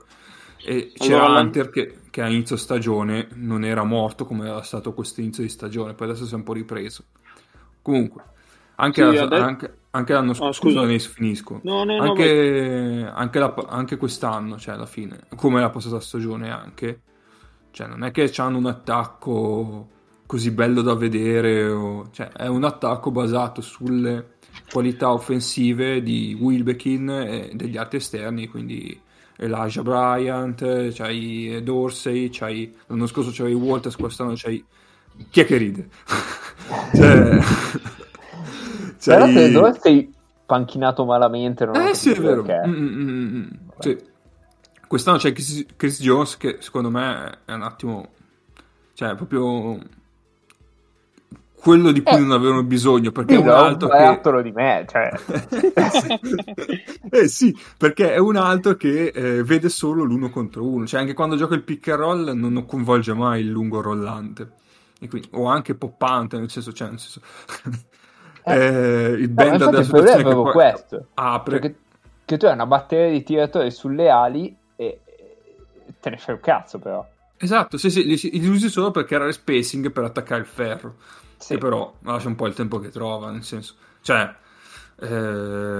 [0.62, 4.94] E c'era Allora, Hunter che, che a inizio stagione non era morto come era stato
[4.94, 7.04] questo inizio di stagione, poi adesso si è un po' ripreso.
[7.84, 8.22] Comunque,
[8.76, 10.78] anche, Sì, la- detto- anche- anche l'anno Ah, scorso, scusa.
[10.80, 11.60] scusami, finisco.
[11.64, 12.08] No, no, no, vai.
[12.08, 17.02] Anche, anche, la- anche quest'anno, cioè alla fine, come la passata stagione anche,
[17.72, 19.88] cioè non è che hanno un attacco
[20.24, 24.36] così bello da vedere, o- cioè è un attacco basato sulle
[24.70, 28.98] qualità offensive di Wilbekin e degli altri esterni, quindi
[29.36, 34.64] Elijah Bryant, c'hai Dorsey, c'hai, l'anno scorso c'hai Walters, quest'anno c'hai...
[35.30, 35.88] Chi è che ride?
[36.94, 37.38] cioè...
[39.04, 40.12] Però c'hai- credo sei
[40.46, 41.64] panchinato malamente.
[41.64, 42.42] Non eh sì, è vero.
[42.42, 43.46] Mm, mm, mm.
[43.78, 43.98] Sì.
[44.86, 48.08] Quest'anno c'è Chris, Chris Jones che secondo me è un attimo...
[48.94, 49.78] Cioè, proprio...
[51.64, 54.42] Quello di cui Eh, non avevano bisogno, perché è un è altro che...
[54.42, 54.86] di me.
[54.86, 55.10] Cioè.
[57.10, 61.14] eh sì, perché è un altro che eh, vede solo l'uno contro uno, cioè anche
[61.14, 64.50] quando gioca il pick and roll non coinvolge mai il lungo rollante,
[65.08, 67.20] quindi, o anche poppante, nel senso, cioè, nel senso
[68.46, 71.06] Eh, il No, bend infatti della il problema è situazione che proprio questo.
[71.14, 71.58] apre.
[71.58, 71.78] Perché
[72.24, 75.00] che tu hai una batteria di tiratori sulle ali e
[75.86, 77.06] e te ne fai un cazzo però.
[77.36, 80.96] Esatto, sì, sì, li, li usi solo per creare spacing per attaccare il ferro.
[81.36, 81.54] Sì.
[81.54, 84.32] Che però lascia un po' il tempo che trova, nel senso, cioè,
[85.00, 85.06] eh,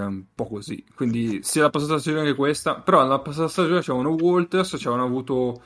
[0.05, 0.85] un po' così.
[0.95, 5.63] Quindi, sia la passata stagione che questa, però nella passata stagione c'erano Walters, c'erano avuto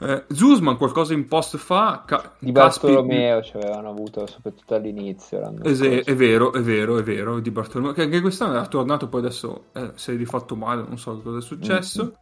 [0.00, 5.54] eh, Zuzman, qualcosa in post fa, Ca- Di Caspi- Bartolomeo ci avevano avuto soprattutto all'inizio.
[5.62, 9.20] Ese- è vero, è vero, è vero, di Bartolomeo, che anche quest'anno era tornato, poi
[9.20, 12.02] adesso eh, si è rifatto male, non so cosa è successo.
[12.02, 12.12] Mm-hmm.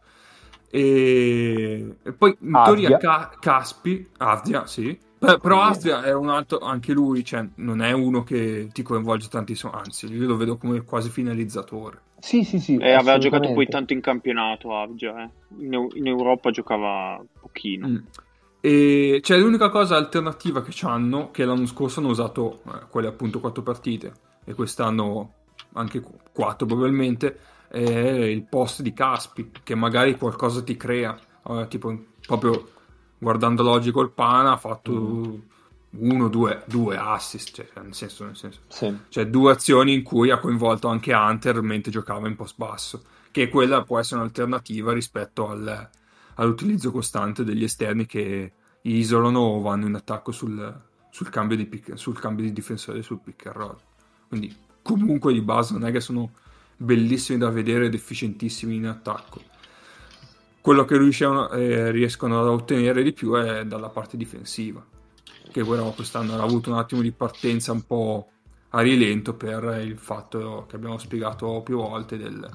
[0.69, 1.97] E...
[2.03, 2.63] e poi in Avdia.
[2.63, 4.97] teoria Ca- Caspi, Avdia, sì.
[5.19, 9.27] Beh, però Avdia è un altro, anche lui, cioè, non è uno che ti coinvolge
[9.29, 12.01] tantissimo, anzi, io lo vedo come quasi finalizzatore.
[12.23, 12.77] Sì, sì, sì.
[12.77, 15.29] E aveva giocato poi tanto in campionato Avgia, eh.
[15.57, 17.87] in, in Europa giocava pochino.
[17.87, 17.97] Mm.
[18.61, 23.41] E c'è l'unica cosa alternativa che hanno, che l'anno scorso hanno usato eh, quelle appunto
[23.41, 24.13] quattro partite,
[24.45, 25.33] e quest'anno
[25.73, 31.67] anche qu- quattro probabilmente, è il post di Caspi, che magari qualcosa ti crea, Eh,
[31.67, 31.93] tipo
[32.25, 32.69] proprio
[33.19, 35.41] guardando logico il Pana ha fatto
[35.95, 38.95] uno, due, due assist, cioè, nel senso, nel senso Sì.
[39.09, 43.49] cioè due azioni in cui ha coinvolto anche Hunter mentre giocava in post basso, che
[43.49, 45.89] quella può essere un'alternativa rispetto al-
[46.35, 50.81] all'utilizzo costante degli esterni che isolano o vanno in attacco sul,
[51.11, 53.77] sul cambio, di pick- sul cambio di difensore sul pick and roll.
[54.27, 56.31] Quindi comunque di base non è che sono
[56.75, 59.41] bellissimi da vedere ed efficientissimi in attacco.
[60.59, 64.83] Quello che riuscivano- eh, riescono ad ottenere di più è dalla parte difensiva
[65.53, 68.27] che però quest'anno ha avuto un attimo di partenza un po'
[68.69, 72.49] a rilento per il fatto che abbiamo spiegato più volte del,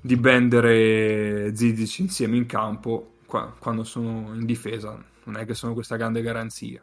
[0.00, 4.98] di bendere Zizic insieme in campo qua- quando sono in difesa.
[5.24, 6.82] Non è che sono questa grande garanzia.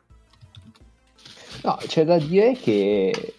[1.63, 3.33] No, c'è da dire che,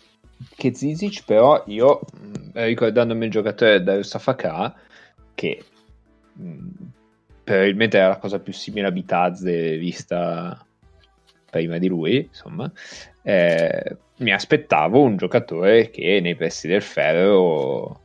[0.56, 4.74] che Zizic, però, io mh, ricordandomi il giocatore da Safaka,
[5.34, 5.64] che
[6.32, 6.58] mh,
[7.44, 10.66] probabilmente era la cosa più simile a Bitazze vista
[11.50, 12.70] prima di lui, insomma,
[13.22, 18.02] eh, mi aspettavo un giocatore che nei pressi del ferro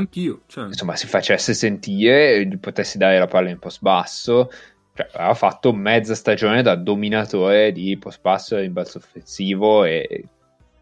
[0.00, 4.50] anch'io cioè, insomma si facesse sentire, gli potessi dare la palla in post basso.
[4.94, 10.24] Cioè, aveva fatto mezza stagione da dominatore di post basso e rimbalzo offensivo e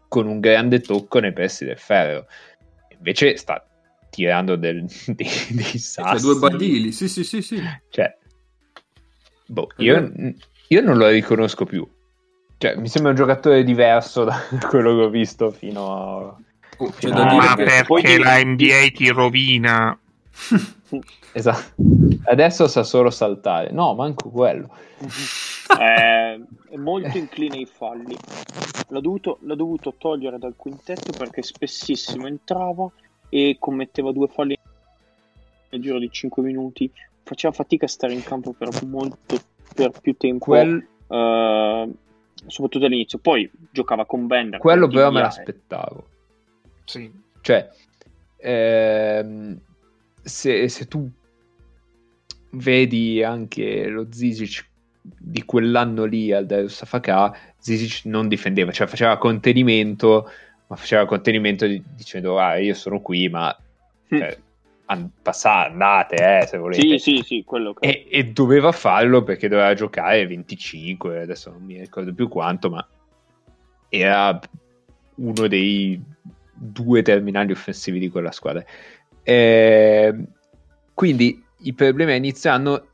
[0.07, 2.25] con un grande tocco nei pressi del ferro.
[2.97, 3.63] Invece sta
[4.09, 6.25] tirando del, dei, dei cioè, sassi.
[6.25, 8.17] due badili sì sì sì sì Cioè,
[9.45, 10.11] boh, io,
[10.67, 11.87] io non lo riconosco più.
[12.59, 14.37] Cioè, mi sembra un giocatore diverso da
[14.67, 16.35] quello che ho visto fino a...
[16.79, 19.97] Oh, c'è No, da ma perché poi la NBA ti rovina.
[21.31, 21.75] Esatto.
[22.23, 23.71] Adesso sa solo saltare.
[23.71, 24.75] No, manco quello.
[25.77, 26.39] è,
[26.69, 28.17] è molto incline ai falli.
[28.87, 32.89] L'ha dovuto, l'ha dovuto togliere dal quintetto perché spessissimo entrava
[33.29, 34.57] e commetteva due falli
[35.69, 36.91] nel giro di 5 minuti.
[37.21, 39.39] Faceva fatica a stare in campo per molto
[39.75, 41.89] per più tempo, Quel- eh,
[42.47, 43.19] soprattutto all'inizio.
[43.19, 44.59] Poi giocava con Bender.
[44.59, 46.07] quello però me DBA, l'aspettavo.
[46.85, 47.11] Sì.
[47.41, 47.69] Cioè,
[48.37, 49.59] ehm,
[50.21, 51.09] se, se tu
[52.51, 54.67] vedi anche lo Zizic
[55.01, 60.29] di quell'anno lì al Darius Safaka, Zizic non difendeva, cioè faceva contenimento,
[60.67, 63.55] ma faceva contenimento di- dicendo ah io sono qui, ma
[64.07, 64.37] cioè,
[64.89, 66.97] an- passate, andate eh, se volete.
[66.97, 67.87] Sì, sì, sì, quello che...
[67.87, 72.85] E, e doveva farlo perché doveva giocare 25, adesso non mi ricordo più quanto, ma
[73.87, 74.39] era
[75.15, 76.01] uno dei
[76.53, 78.63] due terminali offensivi di quella squadra.
[79.23, 80.15] Eh,
[80.93, 82.87] quindi i problemi a inizio anno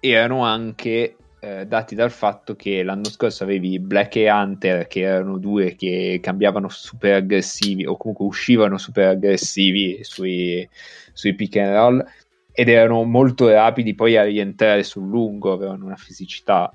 [0.00, 5.38] erano anche eh, dati dal fatto che l'anno scorso avevi Black e Hunter, che erano
[5.38, 10.68] due che cambiavano super aggressivi o comunque uscivano super aggressivi sui,
[11.12, 12.06] sui pick and roll
[12.52, 16.72] ed erano molto rapidi poi a rientrare sul lungo, avevano una fisicità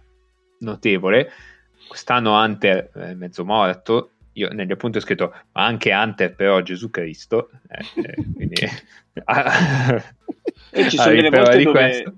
[0.59, 1.32] notevole.
[1.88, 4.11] Quest'anno Hunter è mezzo morto.
[4.34, 7.51] Io negli appunti ho scritto, ma anche Hunter però Gesù Cristo.
[7.70, 8.55] Eh, eh, quindi...
[10.70, 12.15] E ci sono delle volte di dove, questo.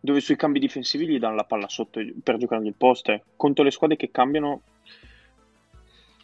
[0.00, 3.08] Dove sui cambi difensivi gli danno la palla sotto per giocare il post.
[3.10, 3.22] eh.
[3.36, 4.62] Contro le squadre che cambiano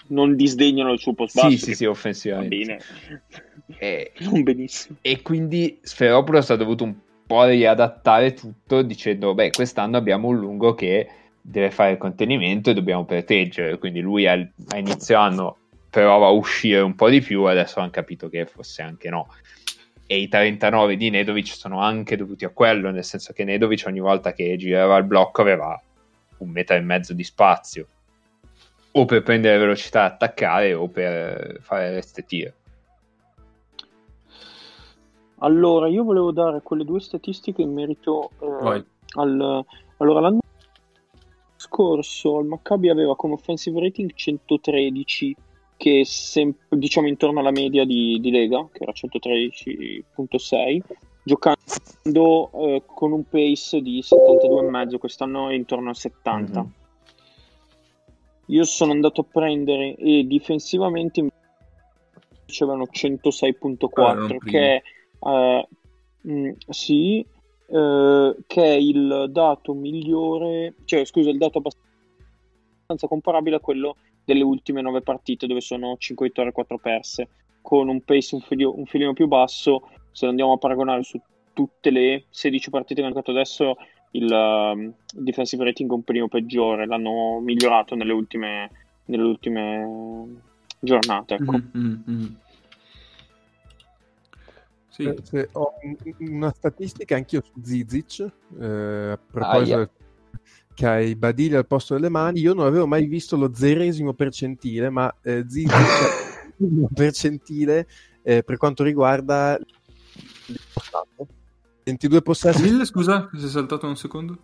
[0.09, 1.51] non disdegnano il suo post basso.
[1.51, 2.57] Sì, sì, sì, va offensivamente.
[2.57, 2.79] bene.
[3.79, 4.97] E, Non benissimo.
[5.03, 6.95] e quindi Sferopoulos ha dovuto un
[7.27, 11.09] po' riadattare tutto dicendo, beh, quest'anno abbiamo un lungo che
[11.41, 13.77] deve fare il contenimento e dobbiamo proteggere.
[13.79, 15.59] Quindi lui al- a inizio anno
[15.91, 19.27] provava a uscire un po' di più, adesso hanno capito che forse anche no.
[20.07, 24.01] E i 39 di Nedovic sono anche dovuti a quello, nel senso che Nedovic ogni
[24.01, 25.81] volta che girava il blocco aveva
[26.39, 27.89] un metro e mezzo di spazio.
[28.93, 32.53] o per prendere velocità e attaccare o per fare rest tiro.
[35.41, 38.85] Allora, io volevo dare quelle due statistiche in merito eh,
[39.17, 39.65] al...
[39.99, 40.41] Allora, l'anno
[41.57, 45.37] scorso il Maccabi aveva come offensive rating 113,
[45.77, 50.81] che sem- diciamo intorno alla media di, di Lega, che era 113.6,
[51.23, 56.63] giocando eh, con un pace di 72,5, quest'anno è intorno a 70.
[56.63, 56.73] Mhm.
[58.49, 61.21] Io sono andato a prendere e difensivamente
[62.61, 64.51] avevano 106.4, Ah, erano primi.
[64.51, 64.83] che è
[65.29, 65.69] eh,
[66.29, 67.27] mm, sì,
[67.69, 73.97] eh, che è il dato migliore, cioè scusa, il dato abbastanza comparabile a quello
[74.27, 77.29] delle ultime nove partite, dove sono 5 vittorie e 4 perse,
[77.63, 79.89] con un pace un, filio- un filino più basso.
[80.11, 81.21] Se andiamo a paragonare su
[81.53, 83.77] tutte le 16 partite che hanno giocato adesso,
[84.11, 88.71] il um, defensive rating è un pelino peggiore, l'hanno migliorato nelle ultime,
[89.07, 90.41] nelle ultime
[90.81, 91.35] giornate.
[91.35, 91.53] Ecco.
[91.53, 92.37] Mhm, mhm, mhm.
[94.89, 95.03] Sì.
[95.33, 95.97] Eh, ho un-
[96.31, 98.21] una statistica anch'io su Zizic,
[98.59, 99.77] eh, a proposito Aia.
[99.77, 99.91] del-
[100.77, 104.13] che ha i badili al posto delle mani, io non avevo mai visto lo zeresimo
[104.13, 107.89] percentile, ma eh, Zizic ha il percentile
[108.23, 111.27] eh, per quanto riguarda il post-up.
[111.83, 114.37] 22 possessi Mille, scusa, si è saltato un secondo?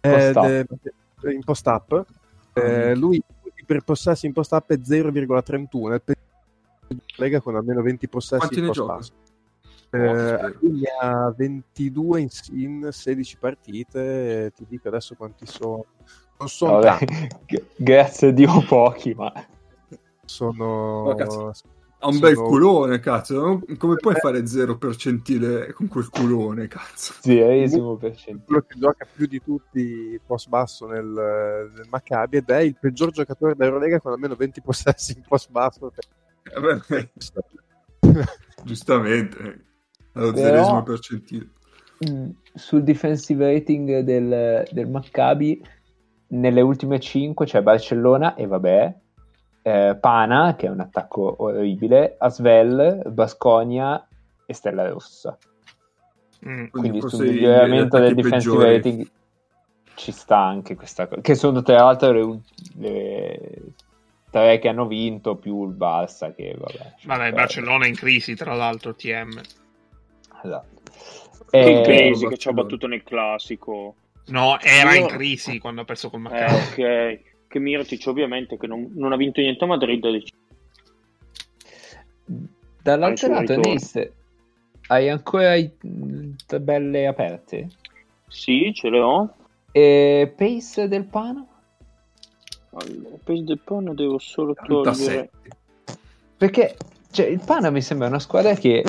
[0.00, 0.66] eh, de-
[1.32, 2.04] in post-up.
[2.52, 3.22] Eh, lui
[3.64, 6.12] per possessi in post-up è 0,31, è
[6.88, 9.29] il Lega con almeno 20 possessi Quanti in ne post-up.
[9.92, 10.52] Eh, spero.
[10.60, 15.84] lui ne ha 22 in, in 16 partite, ti dico adesso quanti sono.
[16.38, 17.06] Non sono Vabbè,
[17.46, 19.32] g- grazie a Dio pochi, ma
[20.24, 21.02] sono...
[21.08, 21.52] Oh, cazzo.
[22.02, 23.60] Ha un bel sono- culone, cazzo.
[23.76, 27.12] Come puoi fare 0 percentile con quel culone, cazzo?
[27.20, 28.44] zeresimo percentile.
[28.46, 33.10] quello che gioca più di tutti post basso nel, nel Maccabi ed è il peggior
[33.10, 35.92] giocatore dell'Eurolega con almeno 20 possessi in post basso.
[36.42, 37.10] Eh,
[38.64, 39.64] giustamente.
[40.12, 41.48] Allo zeresimo percentile.
[42.54, 45.62] Sul defensive rating del, del Maccabi,
[46.28, 48.94] nelle ultime 5 c'è Barcellona e vabbè,
[49.62, 54.06] eh, Pana, che è un attacco orribile, Asvel, Basconia
[54.46, 55.36] e Stella Rossa.
[56.46, 56.66] Mm.
[56.68, 58.76] Quindi sul miglioramento gli del defensive peggiori.
[58.76, 59.10] rating
[59.94, 62.40] ci sta anche questa cosa, che sono tra l'altro le,
[62.78, 63.62] le
[64.30, 66.94] tre che hanno vinto più il Barça che vabbè.
[67.04, 69.38] Vabbè, il Barcellona è in crisi, tra l'altro, TM.
[70.42, 70.78] Esatto.
[71.50, 73.94] Eh, crisi che ci ha battuto nel classico.
[74.26, 76.54] No, era Io- in crisi quando ha perso col Eh, Maccabi.
[76.54, 77.20] ok.
[77.48, 80.08] Che Mirotic ovviamente che non, non ha vinto niente a Madrid.
[80.08, 80.32] dice-
[82.82, 83.56] Dall'altro lato.
[83.56, 84.08] Nis,
[84.88, 85.70] hai ancora i
[86.46, 87.68] tabelle aperte?
[88.28, 89.34] Sì, ce le ho.
[89.72, 91.44] E pace del Pana?
[92.72, 95.30] Allora, pace del Pana devo solo togliere.
[95.30, 95.30] 37.
[96.36, 96.76] Perché
[97.10, 98.84] cioè, il Pana mi sembra una squadra che...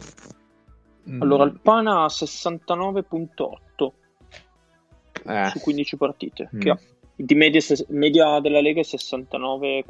[1.12, 3.92] mh, Allora, il Pana ha 69.8
[5.26, 6.50] eh, su 15 partite.
[6.56, 6.60] Mm.
[6.60, 6.80] Che ha.
[7.16, 9.84] Di media, media della Lega è 69,4.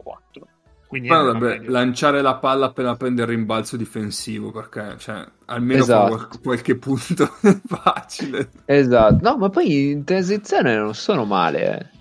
[0.87, 1.71] Quindi una dovrebbe media.
[1.71, 6.29] lanciare la palla appena prende il rimbalzo difensivo, perché cioè, almeno Esatto.
[6.43, 7.27] qualche punto
[7.65, 8.49] facile.
[8.65, 9.17] Esatto.
[9.29, 11.77] No, ma poi in transizione non sono male.
[11.79, 11.99] eh.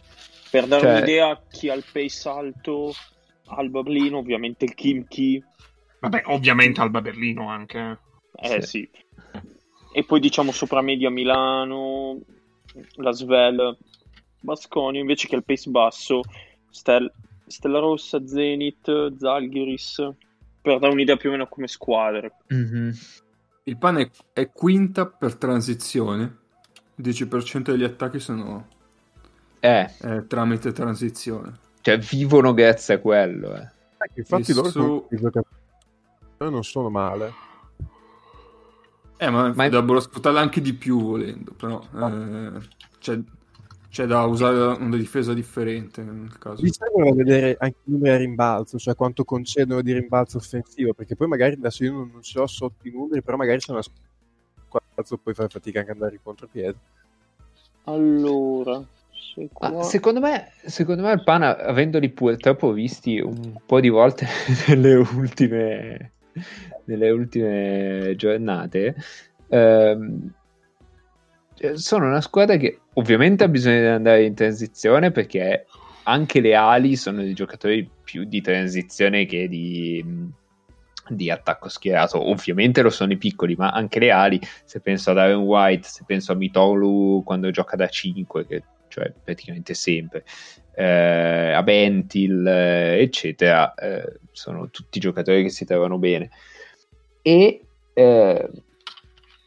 [0.51, 2.93] Per dare Cioè- un'idea, chi ha il pace alto
[3.47, 5.41] Alba Berlino, ovviamente il Kimchi.
[6.01, 7.99] Vabbè, ovviamente Alba Berlino anche.
[8.35, 8.67] Eh Sì.
[8.67, 8.91] sì.
[9.93, 12.21] E poi diciamo sopra media Milano,
[12.97, 13.77] la Svel,
[14.41, 16.21] Basconio, invece che il pace basso,
[16.71, 17.13] Stel-
[17.47, 20.09] Stella Rossa, Zenit, Zalgiris,
[20.63, 22.33] per dare un'idea più o meno come squadre.
[23.65, 24.11] Il pane è,
[24.43, 26.39] è quinta per transizione.
[26.95, 28.69] Il 10% degli attacchi sono
[29.61, 31.59] Eh, eh, tramite transizione.
[31.81, 33.57] cioè vivono grazie a quello.
[33.57, 33.61] eh.
[33.99, 35.09] Eh, infatti E loro su-
[36.39, 37.33] non sono male.
[39.23, 42.53] Eh, ma, Ma- dovrebbero sfruttarla anche di più volendo, però eh,
[42.99, 43.21] c'è,
[43.91, 46.63] c'è da usare una difesa differente nel caso.
[46.63, 51.17] Mi servono vedere anche i numeri a rimbalzo, cioè quanto concedono di rimbalzo offensivo, perché
[51.17, 53.83] poi magari adesso io non, non ce l'ho sotto i numeri, però magari c'è una
[53.83, 56.77] squadra poi fai fatica anche ad andare in contropiede.
[57.85, 58.83] Allora,
[59.53, 59.83] qua...
[59.83, 64.27] secondo me, secondo me il Pana, avendoli purtroppo visti un po' di volte
[64.69, 66.13] nelle ultime,
[66.87, 68.97] nelle ultime giornate,
[69.49, 70.33] ehm,
[71.75, 75.67] sono una squadra che ovviamente ha bisogno di andare in transizione perché
[76.05, 80.05] anche le ali sono dei giocatori più di transizione che di,
[81.09, 82.29] di attacco schierato.
[82.29, 86.05] Ovviamente lo sono i piccoli, ma anche le ali, se penso ad Aaron White, se
[86.07, 90.25] penso a Mitolu quando gioca da 5, che cioè praticamente sempre.
[90.75, 96.31] Eh, Abentil, eh, eccetera, eh, sono tutti giocatori che si trovano bene.
[97.23, 97.63] E,
[97.95, 98.51] eh,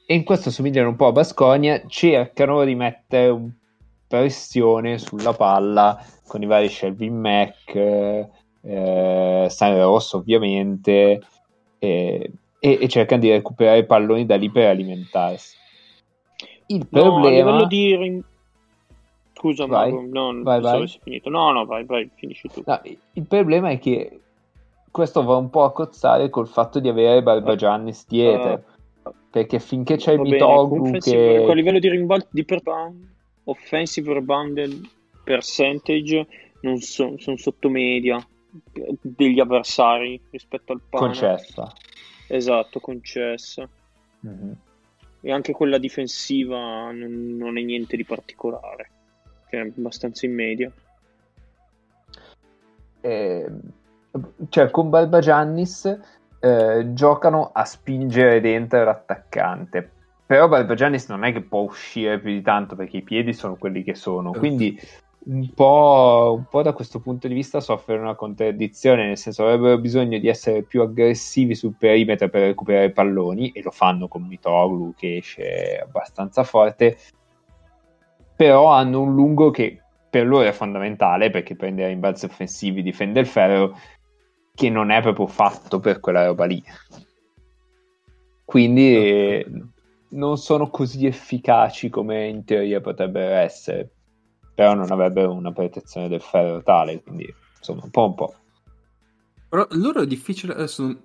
[0.05, 3.51] e in questo somigliano un po' a Basconia, cercano di mettere un
[4.07, 11.21] pressione sulla palla con i vari Shelvin Mac, eh, San Rosso ovviamente,
[11.79, 15.57] e, e, e cercano di recuperare palloni da lì per alimentarsi.
[16.67, 17.29] Il No, a problema...
[17.29, 18.23] livello di...
[19.43, 19.91] Scusa, Vai.
[19.91, 20.87] Vai, non so vai.
[20.87, 21.29] se è finito.
[21.29, 22.63] No, no, vai, vai, finisci tu.
[22.65, 24.21] No, il problema è che
[24.89, 28.63] questo va un po' a cozzare col fatto di avere Barbagiannis dietro.
[29.29, 31.51] perché finché c'è il offensive- che...
[31.51, 33.09] a livello di rimbalzi di per rebound,
[33.45, 34.89] offensive rebound
[35.23, 36.27] percentage
[36.61, 38.25] non so- sono sotto media
[39.01, 41.05] degli avversari rispetto al Pana.
[41.07, 41.73] concessa.
[42.27, 43.67] Esatto, concessa.
[44.21, 44.55] Mhm.
[45.19, 48.89] E anche quella difensiva non, non è niente di particolare,
[49.53, 50.71] che è abbastanza in media.
[53.01, 53.45] Eh,
[54.49, 55.99] cioè con Barbagiannis
[56.39, 59.91] eh, giocano a spingere dentro l'attaccante
[60.25, 63.83] però Barbagiannis non è che può uscire più di tanto perché i piedi sono quelli
[63.83, 64.39] che sono Certo.
[64.39, 64.79] quindi
[65.25, 69.77] un po', un po' da questo punto di vista soffre una contraddizione nel senso avrebbero
[69.79, 74.93] bisogno di essere più aggressivi sul perimetro per recuperare palloni e lo fanno con Mitoglu
[74.95, 76.97] che esce abbastanza forte
[78.35, 83.25] però hanno un lungo che per loro è fondamentale perché prende rimbalzi offensivi, difende il
[83.25, 83.77] ferro,
[84.53, 86.63] che non è proprio fatto per quella roba lì.
[88.45, 89.51] Quindi eh,
[90.09, 93.89] non sono così efficaci come in teoria potrebbero essere,
[94.53, 98.35] però non avrebbero una protezione del ferro tale, quindi insomma un po' un po'.
[99.49, 100.95] Però loro è difficile, adesso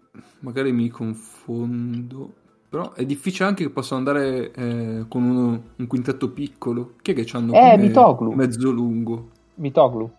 [0.41, 2.35] magari mi confondo,
[2.69, 6.95] però è difficile anche che possano andare eh, con uno- un quintetto piccolo.
[7.03, 8.33] Chi è che c'hanno Eh, come Mitoglu.
[8.33, 9.29] mezzo lungo?
[9.55, 10.11] Mitoglu.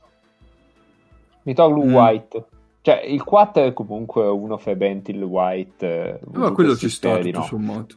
[1.44, 1.94] Mitoglu Mm.
[1.94, 2.46] White.
[2.82, 5.86] Cioè il 4 è comunque uno fra Bentil White.
[5.86, 7.44] eh, Ma Vudu quello ci sta tutto no?
[7.46, 7.96] sommato.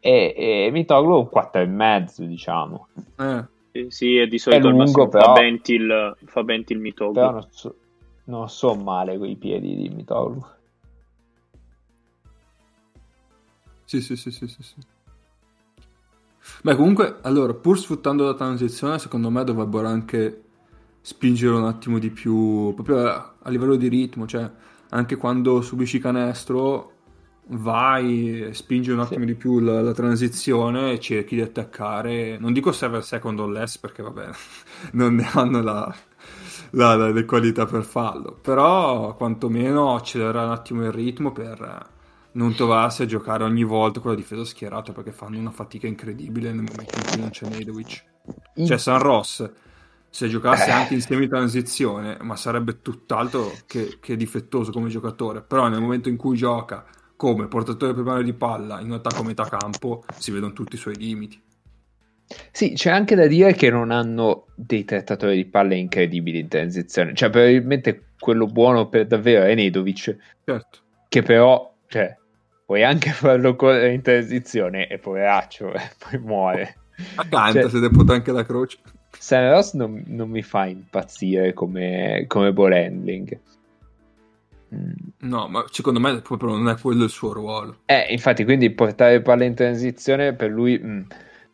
[0.00, 2.88] E, e Mitoglu è un 4 e mezzo, diciamo.
[3.18, 7.12] Eh, Eh, sì, e di solito È lungo, fa però- Bentil, fa Bentil Mitoglu.
[7.12, 7.74] Però non so,
[8.24, 10.42] non so male quei piedi di Mitoglu.
[13.86, 14.74] Sì, sì, sì, sì, sì, sì.
[16.62, 20.42] Beh, comunque, allora, pur sfruttando la transizione, secondo me dovrebbero anche
[21.00, 24.50] spingere un attimo di più, proprio a, livello di ritmo, cioè
[24.90, 26.92] anche quando subisci canestro,
[27.48, 32.38] vai, spingi un attimo di più la, la transizione e cerchi di attaccare.
[32.38, 34.28] Non dico server second o less perché, vabbè,
[34.92, 35.94] non ne hanno la,
[36.70, 41.94] la- la- le qualità per farlo, però quantomeno accelerare un attimo il ritmo per
[42.36, 46.52] non trovarsi a giocare ogni volta con la difesa schierata perché fanno una fatica incredibile
[46.52, 48.04] nel momento in cui non c'è Nedovic.
[48.54, 49.50] Cioè San Ross,
[50.08, 50.72] se giocasse Eh.
[50.72, 56.16] anche in semi-transizione, ma sarebbe tutt'altro che, che difettoso come giocatore, però nel momento in
[56.16, 56.84] cui gioca
[57.16, 60.78] come portatore primario di palla in un attacco a metà campo, si vedono tutti i
[60.78, 61.40] suoi limiti.
[62.50, 67.14] Sì, c'è anche da dire che non hanno dei trattatori di palle incredibili in transizione.
[67.14, 70.78] Cioè, probabilmente quello buono per davvero è Nedovic, Certo.
[71.08, 72.16] che però, cioè,
[72.66, 76.76] puoi anche farlo correre in transizione e poveraccio, eh, poi muore.
[77.14, 78.78] Accanto, Cioè- se ne può anche la croce.
[79.18, 83.38] Sam Ross non, non mi fa impazzire come, come ball handling.
[84.74, 84.92] Mm.
[85.20, 87.78] No, ma secondo me proprio non è quello il suo ruolo.
[87.86, 90.78] Eh, infatti, quindi portare palla in transizione per lui.
[90.78, 91.02] mm.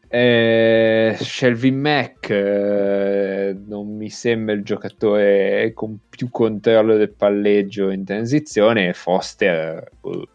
[0.09, 8.05] Eh, Shelvin Mack eh, non mi sembra il giocatore con più controllo del palleggio in
[8.05, 8.93] transizione.
[8.93, 10.27] Foster, boh, non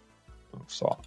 [0.68, 0.99] so.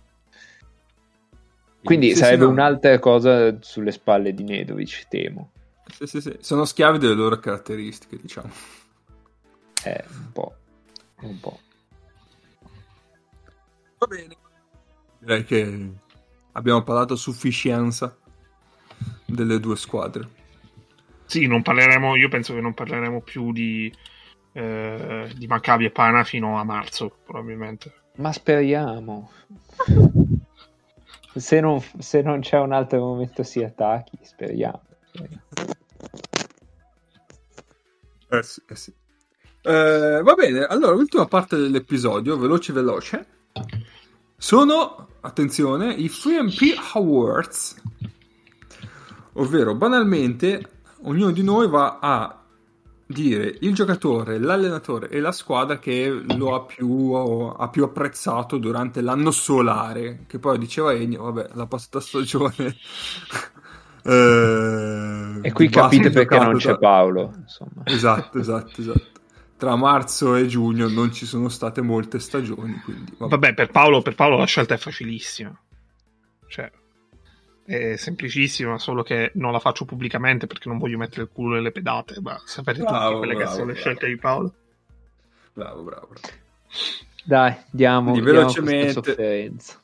[1.82, 2.50] Quindi Sì, sì, sarebbe no.
[2.50, 5.52] un'altra cosa sulle spalle di Nedovic, temo.
[5.86, 6.36] Sì, sì, sì.
[6.40, 8.50] Sono schiavi delle loro caratteristiche, diciamo.
[9.84, 10.54] Eh, un po'.
[11.22, 11.60] Un po'.
[13.98, 14.36] Va bene.
[15.18, 15.90] Direi che
[16.52, 18.16] abbiamo parlato a sufficienza
[19.24, 20.28] delle due squadre.
[21.24, 23.92] Sì, non parleremo, io penso che non parleremo più di,
[24.52, 27.94] eh, di Maccabi e Pana fino a marzo, probabilmente.
[28.16, 29.30] Ma speriamo.
[31.34, 34.82] Se non, se non c'è un altro momento si attacchi, speriamo.
[38.28, 38.94] Eh sì, eh sì.
[39.62, 43.26] Eh, va bene, allora l'ultima parte dell'episodio, veloce veloce,
[44.36, 47.80] sono, attenzione, i FreeMP Awards.
[49.34, 52.39] Ovvero, banalmente, ognuno di noi va a
[53.12, 59.00] dire il giocatore, l'allenatore e la squadra che lo ha più, ha più apprezzato durante
[59.00, 62.76] l'anno solare, che poi diceva Ennio, vabbè, la passata stagione
[64.02, 67.34] Eh, E qui capite perché non c'è da- Paolo.
[67.38, 67.82] Insomma.
[67.84, 69.08] Esatto, esatto, esatto.
[69.56, 73.30] Tra marzo e giugno non ci sono state molte stagioni, quindi vabbè.
[73.30, 75.54] Vabbè, per Paolo, per Paolo la scelta è facilissima.
[76.46, 76.70] Cioè,
[77.70, 81.70] è semplicissima, solo che non la faccio pubblicamente perché non voglio mettere il culo nelle
[81.70, 82.20] pedate.
[82.20, 83.86] Ma sapete tutti Bravo, quelle che bravo, sono le bravo.
[83.86, 84.54] scelte di Paolo.
[85.52, 86.28] Bravo, bravo, bravo.
[87.24, 89.78] Dai, diamo, Quindi diamo velocemente- sofferenza.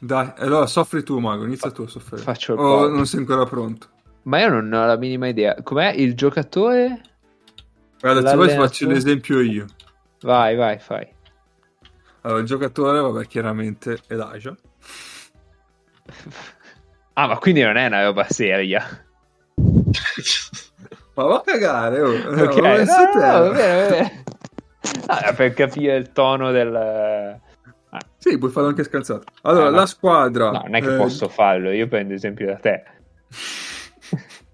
[0.00, 2.22] Dai, allora soffri tu, Mago, inizia tu a soffrire.
[2.22, 3.88] Faccio il Oh, non sei ancora pronto.
[4.22, 5.56] Ma io non ho la minima idea.
[5.62, 7.00] Com'è il giocatore?
[8.00, 9.66] Guarda, se vuoi faccio l'esempio io.
[10.22, 11.06] Vai, vai, fai.
[12.22, 14.56] Allora, il giocatore, vabbè, chiaramente Elijah.
[17.18, 18.80] Ah, ma quindi non è una roba seria.
[21.14, 22.12] Ma va a cagare, oh.
[22.12, 23.18] Ok, L'ho messo no, te.
[23.18, 24.22] no, va bene, va bene.
[25.06, 26.72] Ah, per capire il tono del...
[26.76, 29.24] Ah, Sì, puoi farlo anche scansato.
[29.42, 29.76] Allora, Ah, no.
[29.76, 30.50] la squadra...
[30.52, 32.82] no, non è che eh, posso farlo, io prendo esempio da te.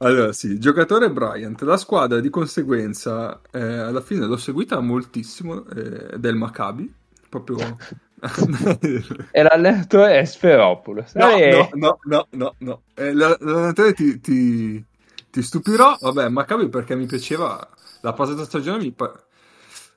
[0.00, 6.16] Allora, sì, giocatore Bryant, la squadra di conseguenza eh, alla fine l'ho seguita moltissimo eh,
[6.16, 6.94] del Maccabi,
[7.28, 7.56] proprio...
[9.30, 11.14] E l'allenatore è Sferopoulos.
[11.14, 12.82] No, Eh, no, no, no, no, no.
[12.94, 14.84] Eh, L'allenatore ti, ti,
[15.30, 15.96] ti stupirò.
[16.00, 17.68] Vabbè, Maccabi perché mi piaceva
[18.00, 18.94] la passata stagione, mi,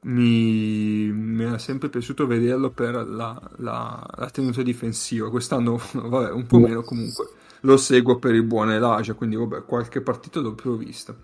[0.03, 5.29] mi, mi è sempre piaciuto vederlo per la, la, la tenuta difensiva.
[5.29, 7.25] Quest'anno, vabbè, un po' meno comunque.
[7.61, 11.15] Lo seguo per il buon Elijah, quindi vabbè, qualche partita l'ho più vista.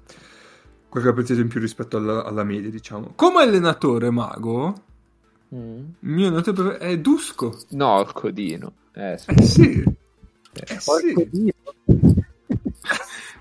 [0.90, 3.14] Qualche partita in più rispetto alla, alla media, diciamo.
[3.16, 4.84] Come allenatore mago,
[5.56, 5.78] Mm.
[5.78, 7.58] il mio allenatore prefer- è Dusko.
[7.70, 8.74] No, il codino.
[8.94, 9.30] Eh, sì.
[9.32, 9.84] Eh sì.
[10.54, 11.54] Eh sì.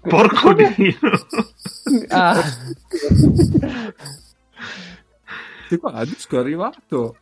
[0.08, 0.94] Porco Dio.
[2.08, 2.42] Ah,
[5.68, 7.16] Sì, qua, Dusko è arrivato,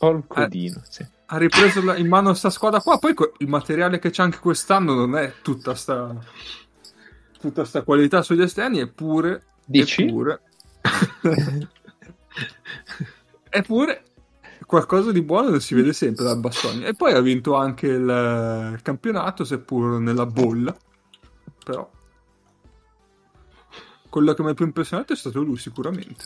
[0.00, 1.06] il codino, sì.
[1.26, 2.98] ha ripreso la- in mano sta squadra qua.
[2.98, 6.12] Poi co- il materiale che c'è anche quest'anno non è tutta sta,
[7.40, 10.02] tutta sta qualità sugli esterni, eppure, Dici?
[10.02, 10.40] eppure,
[13.50, 14.04] eppure
[14.64, 16.84] qualcosa di buono si vede sempre dal Bassoni.
[16.84, 20.74] E poi ha vinto anche il, il campionato, seppur nella bolla.
[21.64, 21.90] Però
[24.08, 26.24] quello che mi ha più impressionato è stato lui, sicuramente.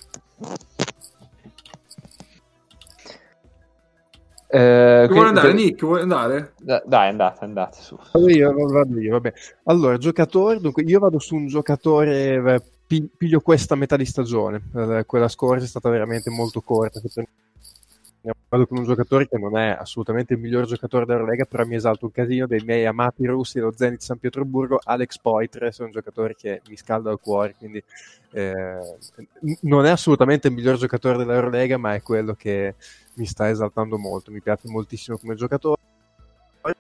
[4.49, 5.85] Eh, Vuoi andare, Nick?
[5.85, 6.55] Vuoi andare?
[6.61, 7.99] Da- Dai, andate, andate su.
[8.13, 9.33] Vado io, vado io, vabbè.
[9.65, 15.05] Allora, giocatore, dunque io vado su un giocatore, eh, piglio questa metà di stagione, Eh,
[15.07, 17.01] quella scorsa è stata veramente molto corta.
[18.49, 22.07] Vado con un giocatore che non è assolutamente il miglior giocatore dell'Eurolega, però mi esalta
[22.07, 26.35] un casino dei miei amati russi dello Zenit San Pietroburgo, Alex Poitres, è un giocatore
[26.35, 27.85] che mi scalda il cuore, quindi
[28.31, 28.97] eh,
[29.63, 32.77] non è assolutamente il miglior giocatore dell'Eurolega, ma è quello che
[33.15, 35.83] mi sta esaltando molto, mi piace moltissimo come giocatore.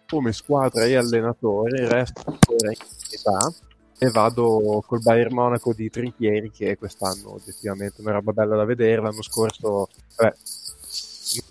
[0.07, 2.77] Come squadra e allenatore resto ancora in
[3.11, 3.53] età
[3.99, 8.65] e vado col Bayern Monaco di Trinchieri che quest'anno oggettivamente è una roba bella da
[8.65, 10.35] vedere l'anno scorso vabbè,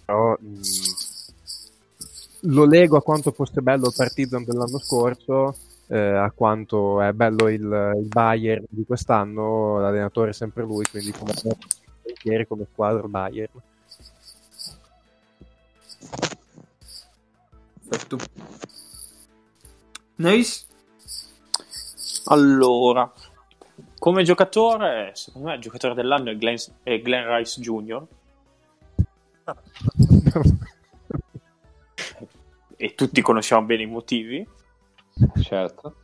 [0.06, 0.60] però, mh,
[2.42, 5.56] lo lego a quanto fosse bello il Partizan dell'anno scorso
[5.88, 11.12] eh, a quanto è bello il, il Bayern di quest'anno l'allenatore è sempre lui quindi
[11.12, 11.34] come
[12.02, 13.52] Trinchieri come squadra Bayern
[17.94, 18.18] Perfetto.
[20.18, 20.66] Nice.
[22.26, 23.12] Allora,
[24.00, 28.06] come giocatore, secondo me il giocatore dell'anno è Glenn, è Glenn Rice Jr.
[32.78, 34.48] e tutti conosciamo bene i motivi.
[35.42, 35.96] Certo.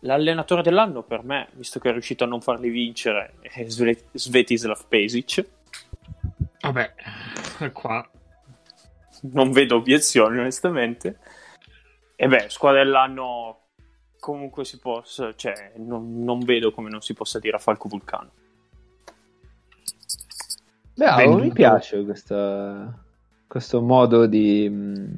[0.00, 4.86] L'allenatore dell'anno per me, visto che è riuscito a non farli vincere, è Sve- Svetislav
[4.88, 5.46] Pesic.
[6.60, 6.94] Vabbè,
[7.72, 8.08] qua.
[9.22, 11.18] Non vedo obiezioni, onestamente.
[12.16, 13.61] E beh, squadra dell'anno
[14.22, 18.30] comunque si possa, cioè, non, non vedo come non si possa dire a Falco Vulcano.
[20.94, 21.42] Bravo, Venduto.
[21.42, 22.96] mi piace questa-
[23.48, 25.14] questo modo di mh,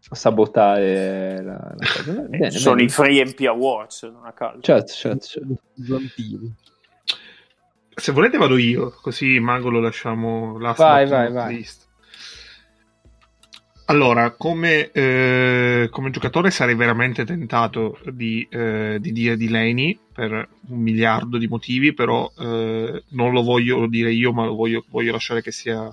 [0.00, 2.12] sabotare la, la cosa.
[2.28, 2.86] Bene, sono bene.
[2.88, 4.60] i Free MP Awards, non a caso.
[4.62, 5.54] Certo, certo, certo.
[7.94, 11.54] Se volete vado io, così Mago lo lasciamo last Vai, vai, vai.
[11.54, 11.86] least.
[13.90, 20.30] Allora, come, eh, come giocatore sarei veramente tentato di, eh, di dire di Laney per
[20.68, 25.10] un miliardo di motivi, però eh, non lo voglio dire io, ma lo voglio, voglio
[25.10, 25.90] lasciare che sia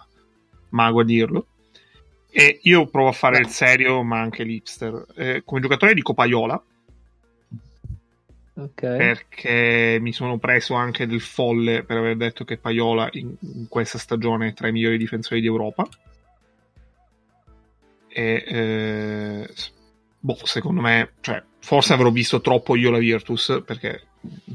[0.69, 1.47] Mago a dirlo.
[2.29, 5.03] E io provo a fare il serio, ma anche l'hipster.
[5.15, 6.61] Eh, come giocatore dico Paiola,
[8.53, 8.79] Ok.
[8.79, 13.97] perché mi sono preso anche del folle per aver detto che Paiola in, in questa
[13.97, 15.87] stagione è tra i migliori difensori d'Europa.
[18.17, 19.47] E, eh,
[20.19, 24.07] boh, secondo me, cioè, forse avrò visto troppo io la Virtus, perché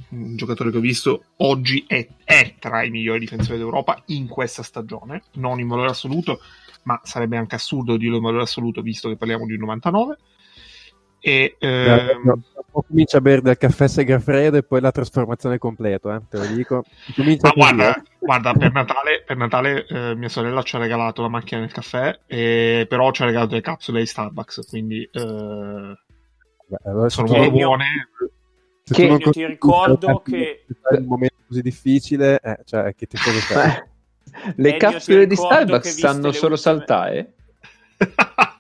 [0.09, 4.64] un giocatore che ho visto oggi è, è tra i migliori difensori d'Europa in questa
[4.64, 6.40] stagione, non in valore assoluto,
[6.82, 10.18] ma sarebbe anche assurdo dirlo in valore assoluto visto che parliamo di un 99.
[11.24, 12.43] E, ehm,
[12.74, 16.47] O comincia a bere del caffè Segafredo e poi la trasformazione completa, eh, te lo
[16.47, 16.85] dico.
[17.15, 18.03] Comincia Ma guarda, eh.
[18.19, 22.19] guarda, per Natale, per Natale eh, mia sorella ci ha regalato la macchina del caffè,
[22.27, 25.11] e, però ci ha regalato delle capsule di Starbucks, quindi eh,
[26.66, 27.85] Beh, allora, sono molto buone.
[28.85, 33.16] se Che io ti ricordo che- in un momento così difficile, eh, cioè, che ti
[33.19, 33.66] fai?
[33.66, 37.32] Eh, Le capsule di Starbucks sanno le solo ultime- saltare?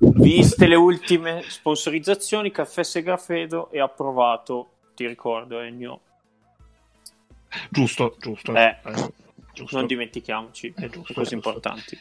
[0.00, 6.00] Viste le ultime sponsorizzazioni, Caffè Segafredo è approvato, ti ricordo Ennio,
[7.68, 8.54] giusto, giusto.
[8.54, 8.76] Eh,
[9.52, 9.76] giusto.
[9.76, 11.34] non dimentichiamoci, È giusto, cose è giusto.
[11.34, 11.98] importanti.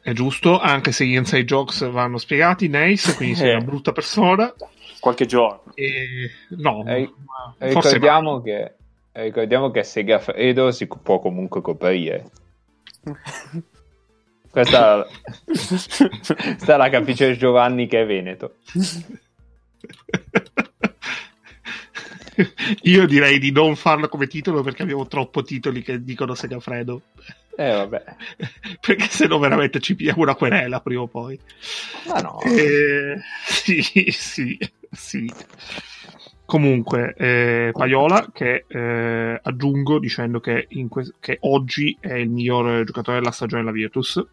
[0.00, 3.54] È giusto, anche se gli inside jokes vanno spiegati, Nace, quindi sei Eh.
[3.56, 4.54] una brutta persona.
[5.00, 5.72] Qualche giorno.
[5.74, 6.30] E...
[6.50, 8.74] No, Eh, ma forse Ricordiamo che,
[9.12, 12.30] ricordiamo che Segafredo si può comunque coprire.
[14.56, 15.06] Questa,
[15.44, 18.54] questa la capisce Giovanni che è Veneto.
[22.84, 27.02] Io direi di non farlo come titolo perché abbiamo troppo titoli che dicono Segafredo.
[27.54, 28.02] Eh vabbè.
[28.80, 31.38] perché se no veramente ci pigliamo una querela prima o poi.
[32.06, 32.40] Ma no.
[32.40, 34.58] Eh, sì, sì,
[34.90, 35.30] sì.
[36.46, 42.84] Comunque, eh, Paiola, che eh, aggiungo dicendo che, in que- che oggi è il miglior
[42.84, 44.24] giocatore della stagione della Virtus.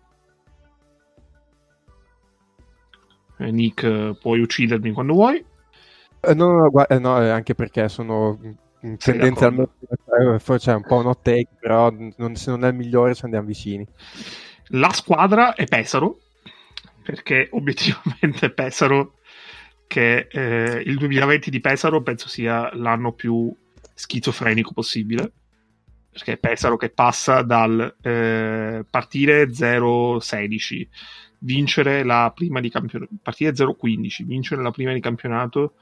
[3.38, 5.44] Nick, eh, puoi uccidermi quando vuoi.
[6.22, 8.40] Eh, no, no, gua- eh, no, eh, anche perché sono
[8.86, 9.72] mm, tendenzialmente
[10.36, 13.14] eh, forse è un po' un hot take, però non- se non è il migliore
[13.16, 13.86] ci andiamo vicini.
[14.70, 16.20] La squadra è Pesaro,
[17.04, 19.16] perché obiettivamente Pesaro,
[19.88, 23.54] che eh, il 2020 di Pesaro penso sia l'anno più
[23.94, 25.32] schizofrenico possibile,
[26.10, 30.88] perché Pesaro che passa dal eh, partire 0-16,
[31.44, 35.74] vincere la prima di campionato, partire 0-15, vincere la prima di campionato,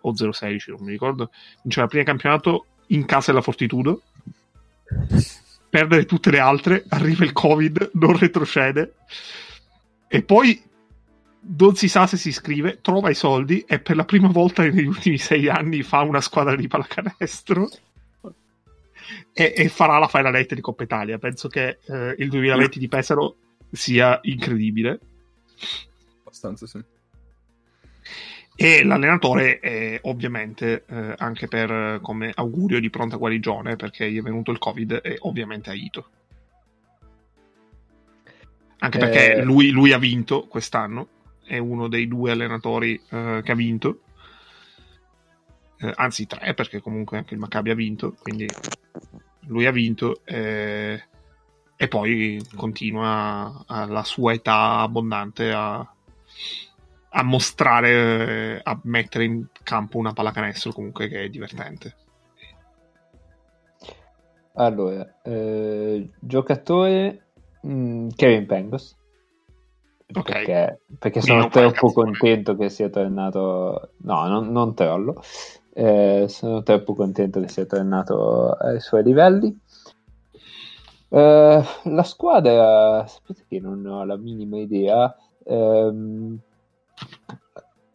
[0.00, 1.30] o 0-16 non mi ricordo,
[1.62, 4.02] vincere la prima di campionato in casa della Fortitudo,
[5.68, 8.94] perdere tutte le altre, arriva il Covid, non retrocede
[10.08, 10.60] e poi
[11.42, 14.84] non si sa se si iscrive, trova i soldi e per la prima volta negli
[14.84, 17.68] ultimi sei anni fa una squadra di pallacanestro
[19.32, 21.18] e, e farà la Final di Coppa Italia.
[21.18, 23.36] Penso che eh, il 2020 di Pesaro
[23.70, 25.00] sia incredibile
[26.20, 26.82] Abbastanza sì.
[28.56, 34.22] e l'allenatore è ovviamente eh, anche per come augurio di pronta guarigione perché gli è
[34.22, 36.10] venuto il covid è ovviamente Aito
[38.78, 39.42] anche perché Eh.
[39.44, 41.08] lui, lui ha vinto quest'anno
[41.44, 44.02] è uno dei due allenatori eh, che ha vinto
[45.82, 48.46] Eh, anzi tre perché comunque anche il Maccabi ha vinto quindi
[49.46, 51.02] lui ha vinto eh,
[51.82, 60.12] e poi continua alla sua età abbondante a, a mostrare, a mettere in campo una
[60.12, 61.94] pallacanestro comunque che è divertente.
[64.56, 67.28] Allora, eh, giocatore
[67.66, 68.98] mm, Kevin Pengos.
[70.12, 70.32] Ok.
[70.32, 73.92] Perché, perché sono troppo contento che sia tornato.
[74.02, 75.22] No, non, non trollo.
[75.72, 79.58] Eh, sono troppo contento che sia tornato ai suoi livelli.
[81.12, 85.14] Eh, la squadra, sapete che non ho la minima idea.
[85.44, 86.38] Ehm,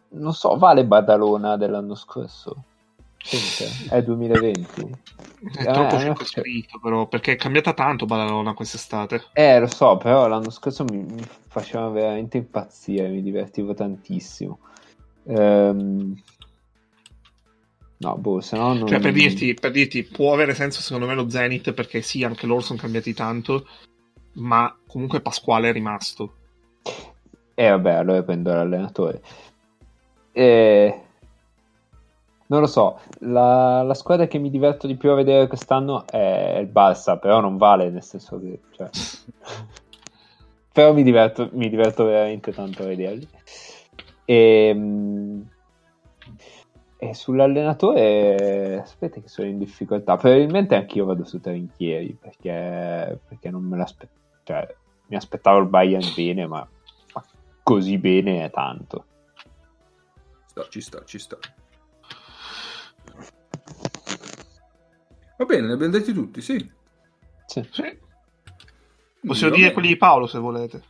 [0.10, 2.64] non so, vale Badalona dell'anno scorso?
[3.18, 5.14] Sente, È 2020.
[5.58, 9.24] È troppo Eh, circoscritto però, perché è cambiata tanto Badalona quest'estate.
[9.34, 14.60] Eh, lo so, però l'anno scorso mi, mi faceva veramente impazzire, mi divertivo tantissimo.
[15.28, 16.22] Ehm,
[17.98, 18.88] No, boh, se no non...
[18.88, 22.46] Cioè, per dirti, per dirti, può avere senso secondo me lo Zenith, perché sì, anche
[22.46, 23.68] loro sono cambiati tanto,
[24.34, 26.36] ma comunque Pasquale è rimasto.
[27.54, 29.22] Eh, vabbè, allora prendo l'allenatore.
[30.34, 31.02] Eh,
[32.48, 36.58] Non lo so, la, la squadra che mi diverto di più a vedere quest'anno è
[36.60, 38.60] il Barça, però non vale, nel senso che...
[38.76, 38.90] Cioè...
[40.72, 43.28] però mi diverto, mi diverto veramente tanto a vederli.
[44.26, 44.74] E,
[46.98, 50.18] e sull'allenatore, aspetta che sono in difficoltà.
[50.18, 54.24] Probabilmente anch'io vado su Trinchieri perché, perché non me l'aspettavo.
[54.44, 54.76] Cioè,
[55.08, 56.68] mi aspettavo il Bayern bene, ma,
[57.64, 59.06] così bene è tanto.
[60.46, 61.38] Sta, ci sta, ci sta.
[65.38, 66.72] Va bene, ne abbiamo detti tutti, sì.
[67.46, 67.68] Sì.
[67.72, 68.00] Sì.
[69.26, 69.74] Possiamo dire bene.
[69.74, 70.84] quelli di Paolo se volete.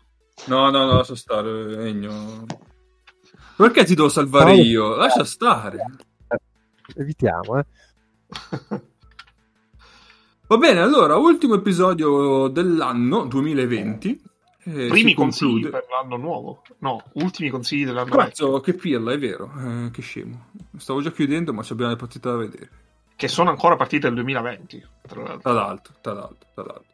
[0.47, 2.45] No, no, no, lascia stare, Egno.
[3.55, 4.95] Perché ti devo salvare Paolo- io?
[4.95, 5.77] Lascia stare.
[6.95, 7.65] Evitiamo, eh.
[10.47, 14.21] Va bene, allora, ultimo episodio dell'anno 2020.
[14.65, 15.69] eh, Primi si consigli conclude.
[15.69, 16.61] per l'anno nuovo.
[16.79, 18.15] No, ultimi consigli dell'anno.
[18.15, 19.51] Cazzo, che pirla, è vero.
[19.57, 20.47] Eh, che scemo.
[20.77, 22.69] Stavo già chiudendo, ma ci abbiamo le partite da vedere.
[23.15, 24.85] Che sono ancora partite del 2020.
[25.07, 25.39] Tra l'altro.
[25.41, 26.93] Tra l'altro, tra l'altro, tra l'altro,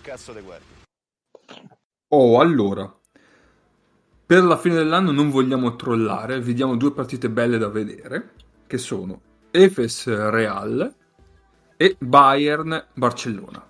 [0.00, 0.64] che cazzo te guardi?
[2.08, 2.92] Oh, allora.
[4.26, 8.30] Per la fine dell'anno non vogliamo trollare, vediamo due partite belle da vedere,
[8.66, 9.20] che sono
[9.50, 10.94] Efes Real
[11.76, 13.66] e Bayern Barcellona.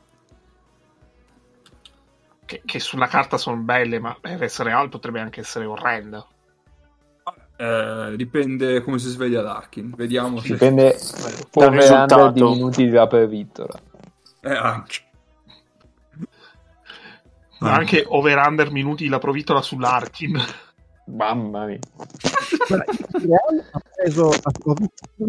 [2.45, 6.27] Che, che sulla carta sono belle, ma per essere alto potrebbe anche essere orrenda.
[7.57, 10.53] Eh, dipende come si sveglia Larkin, vediamo se...
[10.53, 10.99] Dipende
[11.53, 12.31] Dal risultato.
[12.31, 13.81] di minuti di per vittoria.
[14.41, 15.10] Eh, anche.
[17.61, 17.77] Ma Ah.
[17.77, 20.39] anche over-under minuti la provitola sull'Arkin.
[21.07, 21.79] Mamma mia.
[23.73, 24.53] Ha preso, ha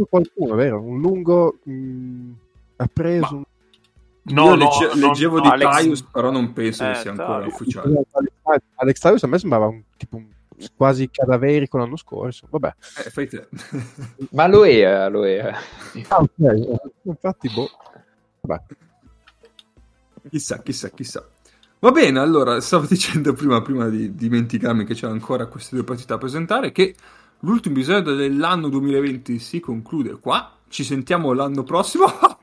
[0.10, 0.80] qualcuno, vero?
[0.82, 2.32] Un lungo mh,
[2.78, 3.44] ha preso un
[4.24, 6.96] No, Io no, legge- no, leggevo no, di Alex- Tyus, però non penso che Eh,
[6.96, 8.04] sia ancora ufficiale.
[8.76, 10.28] Alex, Tyus a me sembrava un, tipo un-
[10.76, 12.46] quasi cadaverico l'anno scorso.
[12.48, 12.72] Vabbè.
[13.04, 13.48] Eh, fai te.
[14.32, 15.58] Ma lo era, lo era.
[16.10, 16.80] Ah, ok.
[17.02, 17.68] Infatti, boh.
[18.42, 18.64] Vabbè.
[20.30, 21.28] chissà, chissà, chissà.
[21.84, 26.10] Va bene, allora, stavo dicendo prima, prima di dimenticarmi che c'era ancora queste due partite
[26.10, 26.94] da presentare, che
[27.40, 30.58] l'ultimo episodio dell'anno 2020 si conclude qua.
[30.70, 32.06] Ci sentiamo l'anno prossimo.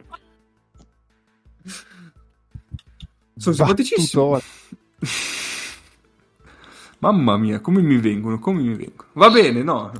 [3.36, 4.40] Sono simpaticissimo.
[6.98, 9.09] Mamma mia, come mi vengono, come mi vengono.
[9.12, 9.93] Va bene, no.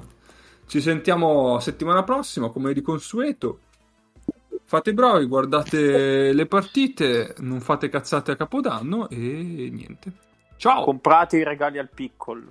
[0.67, 3.61] Ci sentiamo settimana prossima, come di consueto.
[4.69, 10.13] Fate i bravi, guardate le partite, non fate cazzate a Capodanno e niente.
[10.57, 10.85] Ciao!
[10.85, 12.43] Comprate i regali al piccolo.